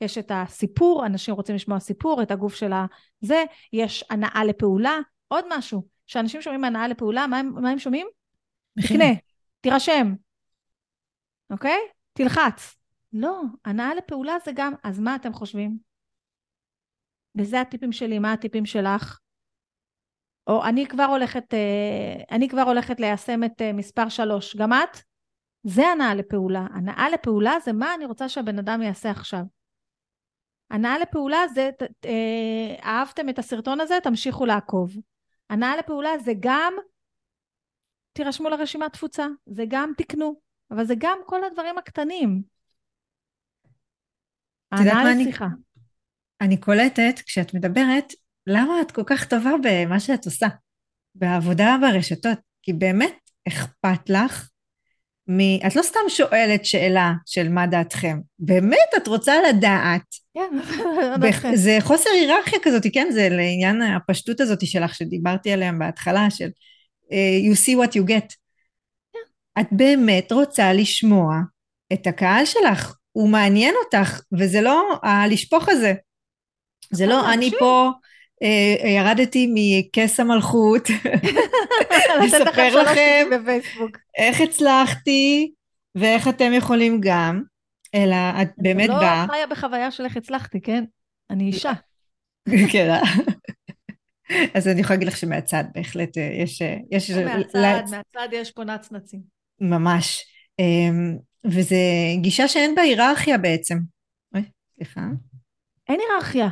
[0.00, 2.72] יש את הסיפור, אנשים רוצים לשמוע סיפור, את הגוף של
[3.22, 4.98] הזה, יש הנאה לפעולה,
[5.28, 8.06] עוד משהו, כשאנשים שומעים הנאה לפעולה, מה הם, מה הם שומעים?
[8.82, 9.04] תקנה,
[9.60, 10.14] תירשם,
[11.50, 11.78] אוקיי?
[12.12, 12.76] תלחץ.
[13.12, 15.78] לא, הנאה לפעולה זה גם, אז מה אתם חושבים?
[17.38, 19.18] וזה הטיפים שלי, מה הטיפים שלך?
[20.46, 25.13] או אני כבר הולכת, אה, אני כבר הולכת ליישם את אה, מספר שלוש, גם את?
[25.64, 26.66] זה הנאה לפעולה.
[26.74, 29.44] הנאה לפעולה זה מה אני רוצה שהבן אדם יעשה עכשיו.
[30.70, 31.70] הנאה לפעולה זה,
[32.04, 34.96] אה, אהבתם את הסרטון הזה, תמשיכו לעקוב.
[35.50, 36.74] הנאה לפעולה זה גם,
[38.12, 40.40] תירשמו לרשימת תפוצה, זה גם תקנו,
[40.70, 42.42] אבל זה גם כל הדברים הקטנים.
[44.72, 45.44] הנאה לשיחה.
[45.44, 45.54] אני,
[46.40, 48.12] אני קולטת, כשאת מדברת,
[48.46, 50.46] למה את כל כך טובה במה שאת עושה,
[51.14, 54.48] בעבודה ברשתות, כי באמת אכפת לך
[55.28, 55.66] מ...
[55.66, 60.02] את לא סתם שואלת שאלה של מה דעתכם, באמת את רוצה לדעת.
[60.34, 60.58] כן,
[61.22, 61.54] בח...
[61.54, 63.08] זה חוסר היררכיה כזאת, כן?
[63.12, 66.48] זה לעניין הפשטות הזאת שלך שדיברתי עליה בהתחלה, של
[67.04, 68.34] uh, you see what you get.
[69.12, 69.60] כן.
[69.60, 71.36] את באמת רוצה לשמוע
[71.92, 75.94] את הקהל שלך, הוא מעניין אותך, וזה לא הלשפוך הזה.
[76.92, 77.90] זה לא, אני פה
[78.96, 80.88] ירדתי מכס המלכות,
[82.24, 83.28] לספר לכם
[84.18, 85.52] איך הצלחתי
[85.94, 87.42] ואיך אתם יכולים גם,
[87.94, 89.26] אלא את באמת לא באה.
[89.26, 90.84] לא חיה בחוויה של איך הצלחתי, כן?
[91.30, 91.72] אני אישה.
[92.72, 93.02] כן, אה?
[94.54, 96.62] אז אני יכולה להגיד לך שמהצד בהחלט אה, יש...
[96.90, 99.20] יש מהצד, מהצד יש פה נצנצים.
[99.60, 100.24] ממש.
[100.58, 101.16] אמ,
[101.46, 101.76] וזה
[102.20, 103.78] גישה שאין בה היררכיה בעצם.
[104.34, 104.42] אוי,
[104.76, 105.00] סליחה.
[105.88, 106.48] אין היררכיה.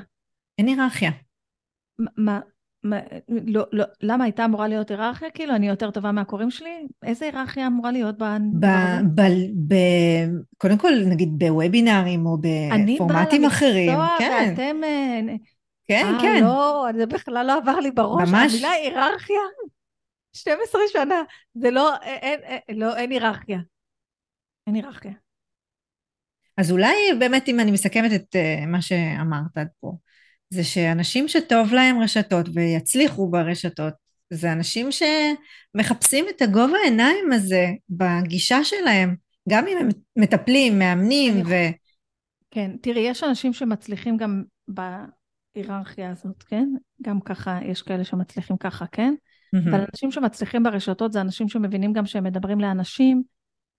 [0.59, 1.11] אין היררכיה.
[2.17, 2.41] מה,
[2.83, 5.31] מה, לא, לא, למה הייתה אמורה להיות היררכיה?
[5.31, 6.87] כאילו, אני יותר טובה מהקוראים שלי?
[7.03, 8.25] איזה היררכיה אמורה להיות ב...
[8.61, 8.67] ב,
[9.15, 9.23] ב,
[9.69, 9.75] ב
[10.59, 13.91] קודם כל, נגיד בוובינארים או בפורמטים אחרים.
[13.91, 14.85] אני בעל המקצוע ואתם...
[14.85, 15.37] אה,
[15.89, 16.45] כן, 아, כן.
[16.45, 18.29] לא, זה בכלל לא עבר לי בראש.
[18.29, 18.53] ממש.
[18.53, 19.41] המילה היררכיה,
[20.37, 21.23] 12 שנה.
[21.55, 23.59] זה לא, אין, אין, לא, אין היררכיה.
[24.67, 25.13] אין היררכיה.
[26.57, 28.37] אז אולי באמת אם אני מסכמת את
[28.67, 29.93] מה שאמרת עד פה,
[30.53, 33.95] זה שאנשים שטוב להם רשתות ויצליחו ברשתות,
[34.31, 39.17] זה אנשים שמחפשים את הגובה העיניים הזה בגישה שלהם,
[39.49, 41.55] גם אם הם מטפלים, מאמנים ו...
[42.51, 46.69] כן, תראי, יש אנשים שמצליחים גם בהיררכיה הזאת, כן?
[47.03, 49.15] גם ככה, יש כאלה שמצליחים ככה, כן?
[49.57, 49.71] Mm-hmm.
[49.71, 53.23] אבל אנשים שמצליחים ברשתות זה אנשים שמבינים גם שהם מדברים לאנשים,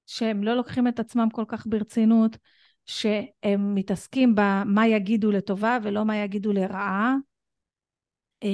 [0.05, 2.38] שהם לא לוקחים את עצמם כל כך ברצינות,
[2.86, 7.15] שהם מתעסקים במה יגידו לטובה ולא מה יגידו לרעה.
[8.43, 8.49] אה,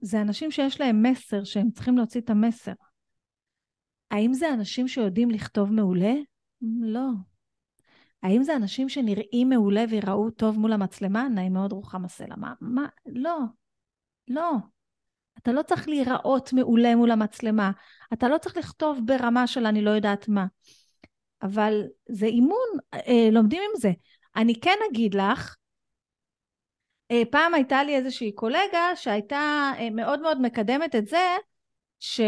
[0.00, 2.72] זה אנשים שיש להם מסר, שהם צריכים להוציא את המסר.
[4.10, 6.14] האם זה אנשים שיודעים לכתוב מעולה?
[6.80, 7.08] לא.
[8.22, 11.28] האם זה אנשים שנראים מעולה ויראו טוב מול המצלמה?
[11.28, 12.36] נעים מאוד רוחמה סלע.
[12.36, 12.52] מה?
[12.60, 12.86] מה?
[13.06, 13.38] לא.
[14.28, 14.52] לא.
[15.38, 17.70] אתה לא צריך להיראות מעולה מול המצלמה.
[18.12, 20.46] אתה לא צריך לכתוב ברמה של אני לא יודעת מה.
[21.42, 23.90] אבל זה אימון, אה, לומדים עם זה.
[24.36, 25.56] אני כן אגיד לך,
[27.10, 31.36] אה, פעם הייתה לי איזושהי קולגה שהייתה אה, מאוד מאוד מקדמת את זה
[32.00, 32.20] ש,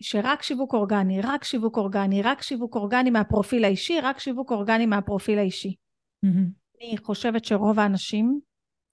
[0.00, 5.38] שרק שיווק אורגני, רק שיווק אורגני, רק שיווק אורגני מהפרופיל האישי, רק שיווק אורגני מהפרופיל
[5.38, 5.74] האישי.
[6.26, 6.78] Mm-hmm.
[6.82, 8.40] אני חושבת שרוב האנשים,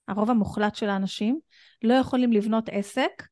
[0.08, 1.38] הרוב המוחלט של האנשים,
[1.82, 3.22] לא יכולים לבנות עסק.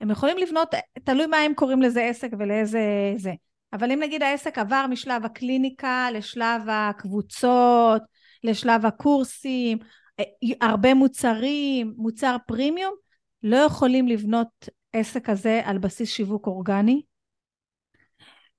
[0.00, 2.80] הם יכולים לבנות, תלוי מה הם קוראים לזה עסק ולאיזה
[3.16, 3.32] זה.
[3.72, 8.02] אבל אם נגיד העסק עבר משלב הקליניקה לשלב הקבוצות,
[8.44, 9.78] לשלב הקורסים,
[10.20, 10.24] אה,
[10.60, 12.94] הרבה מוצרים, מוצר פרימיום,
[13.42, 17.02] לא יכולים לבנות עסק כזה על בסיס שיווק אורגני.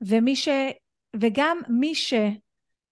[0.01, 0.49] ומי ש...
[1.15, 2.13] וגם מי ש...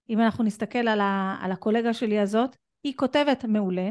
[0.09, 1.37] אם אנחנו נסתכל על, ה...
[1.41, 3.89] על הקולגה שלי הזאת, היא כותבת מעולה,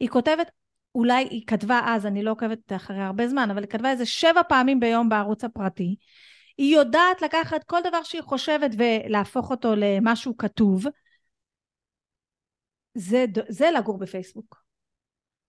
[0.00, 0.50] היא כותבת,
[0.94, 4.42] אולי היא כתבה אז, אני לא עוקבת אחרי הרבה זמן, אבל היא כתבה איזה שבע
[4.48, 5.96] פעמים ביום בערוץ הפרטי,
[6.62, 10.84] היא יודעת לקחת כל דבר שהיא חושבת ולהפוך אותו למשהו כתוב.
[12.94, 14.62] זה, זה לגור בפייסבוק.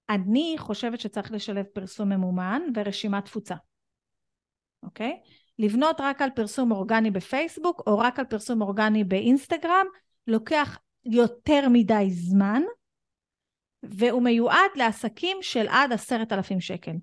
[0.10, 3.56] אני חושבת שצריך לשלב פרסום ממומן ורשימת תפוצה,
[4.84, 5.20] אוקיי?
[5.60, 9.86] לבנות רק על פרסום אורגני בפייסבוק או רק על פרסום אורגני באינסטגרם
[10.28, 12.62] לוקח יותר מדי זמן
[13.84, 16.96] והוא מיועד לעסקים של עד עשרת אלפים שקל.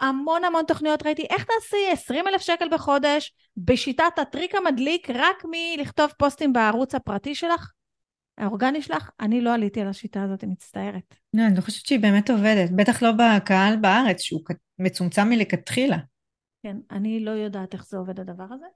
[0.00, 1.26] המון המון תוכניות ראיתי.
[1.30, 7.72] איך תעשי 20 אלף שקל בחודש בשיטת הטריק המדליק רק מלכתוב פוסטים בערוץ הפרטי שלך?
[8.38, 11.14] האורגני שלך, אני לא עליתי על השיטה הזאת, אני מצטערת.
[11.34, 14.40] לא, אני לא חושבת שהיא באמת עובדת, בטח לא בקהל בארץ, שהוא
[14.78, 15.96] מצומצם מלכתחילה.
[16.62, 18.66] כן, אני לא יודעת איך זה עובד הדבר הזה,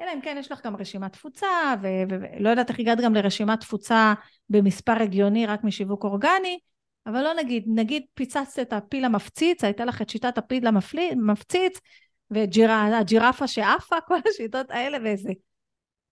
[0.00, 1.46] אלא אם כן יש לך גם רשימת תפוצה,
[1.80, 4.14] ולא יודעת איך הגעת גם לרשימת תפוצה
[4.50, 6.58] במספר הגיוני רק משיווק אורגני,
[7.06, 11.80] אבל לא נגיד, נגיד פיצצת את הפיל המפציץ, הייתה לך את שיטת הפיל המפציץ,
[12.30, 15.30] והג'ירפה שעפה, כל השיטות האלה וזה.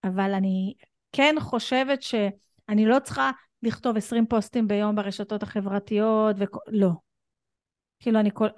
[0.04, 0.74] אבל אני
[1.12, 3.30] כן חושבת שאני לא צריכה
[3.62, 6.56] לכתוב 20 פוסטים ביום ברשתות החברתיות, וכ...
[6.66, 6.90] לא.
[8.00, 8.48] כאילו אני כל...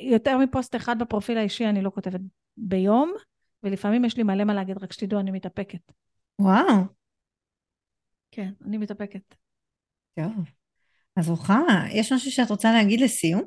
[0.00, 2.20] יותר מפוסט אחד בפרופיל האישי אני לא כותבת
[2.56, 3.12] ביום,
[3.62, 5.92] ולפעמים יש לי מלא מה להגיד, רק שתדעו, אני מתאפקת.
[6.38, 6.84] וואו.
[8.30, 9.34] כן, אני מתאפקת.
[10.14, 10.63] טוב.
[11.16, 13.42] אז רוחמה, יש משהו שאת רוצה להגיד לסיום?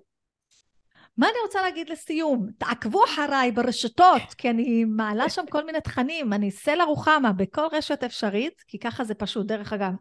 [1.18, 2.48] מה אני רוצה להגיד לסיום?
[2.58, 8.04] תעקבו אחריי ברשתות, כי אני מעלה שם כל מיני תכנים, אני סלע רוחמה בכל רשת
[8.04, 9.92] אפשרית, כי ככה זה פשוט, דרך אגב.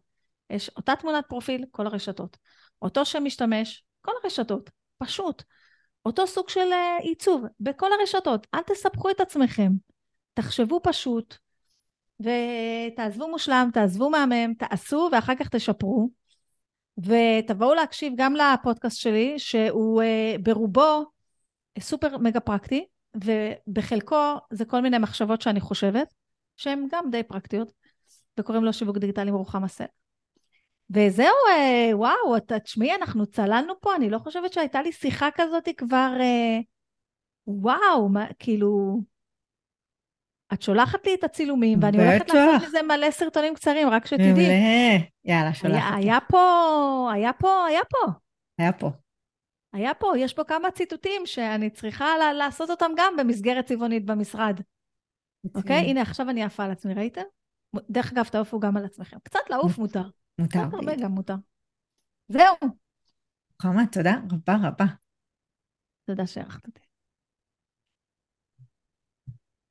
[0.50, 2.36] יש אותה תמונת פרופיל, כל הרשתות.
[2.82, 5.42] אותו שם משתמש, כל הרשתות, פשוט.
[6.06, 8.46] אותו סוג של אה, עיצוב בכל הרשתות.
[8.54, 9.72] אל תספחו את עצמכם.
[10.34, 11.36] תחשבו פשוט,
[12.20, 16.10] ותעזבו מושלם, תעזבו מהמם, תעשו ואחר כך תשפרו.
[16.98, 21.04] ותבואו להקשיב גם לפודקאסט שלי, שהוא uh, ברובו
[21.78, 26.14] סופר מגה פרקטי, ובחלקו זה כל מיני מחשבות שאני חושבת,
[26.56, 27.72] שהן גם די פרקטיות,
[28.38, 29.84] וקוראים לו שיווק דיגיטלי מרוחם הסל.
[30.90, 36.12] וזהו, uh, וואו, תשמעי, אנחנו צללנו פה, אני לא חושבת שהייתה לי שיחה כזאת כבר,
[37.46, 39.00] וואו, מה, כאילו...
[40.52, 44.32] את שולחת לי את הצילומים, ואני הולכת לעשות מזה מלא סרטונים קצרים, רק שתדעי.
[44.32, 45.04] מעולה.
[45.24, 45.74] יאללה, שולחת.
[45.76, 48.12] היה, היה פה, היה פה, היה פה.
[48.58, 48.90] היה פה.
[49.72, 52.06] היה פה, יש פה כמה ציטוטים שאני צריכה
[52.38, 54.60] לעשות אותם גם במסגרת צבעונית במשרד.
[55.54, 55.90] אוקיי?
[55.90, 57.22] הנה, עכשיו אני עפה על עצמי, ראיתם?
[57.90, 59.16] דרך אגב, תעופו גם על עצמכם.
[59.22, 60.08] קצת לעוף מותר.
[60.38, 60.58] מותר.
[60.66, 61.34] קצת הרבה גם מותר.
[62.28, 62.56] זהו.
[63.62, 64.84] חמה, תודה רבה רבה.
[66.06, 66.85] תודה שערכת אותי.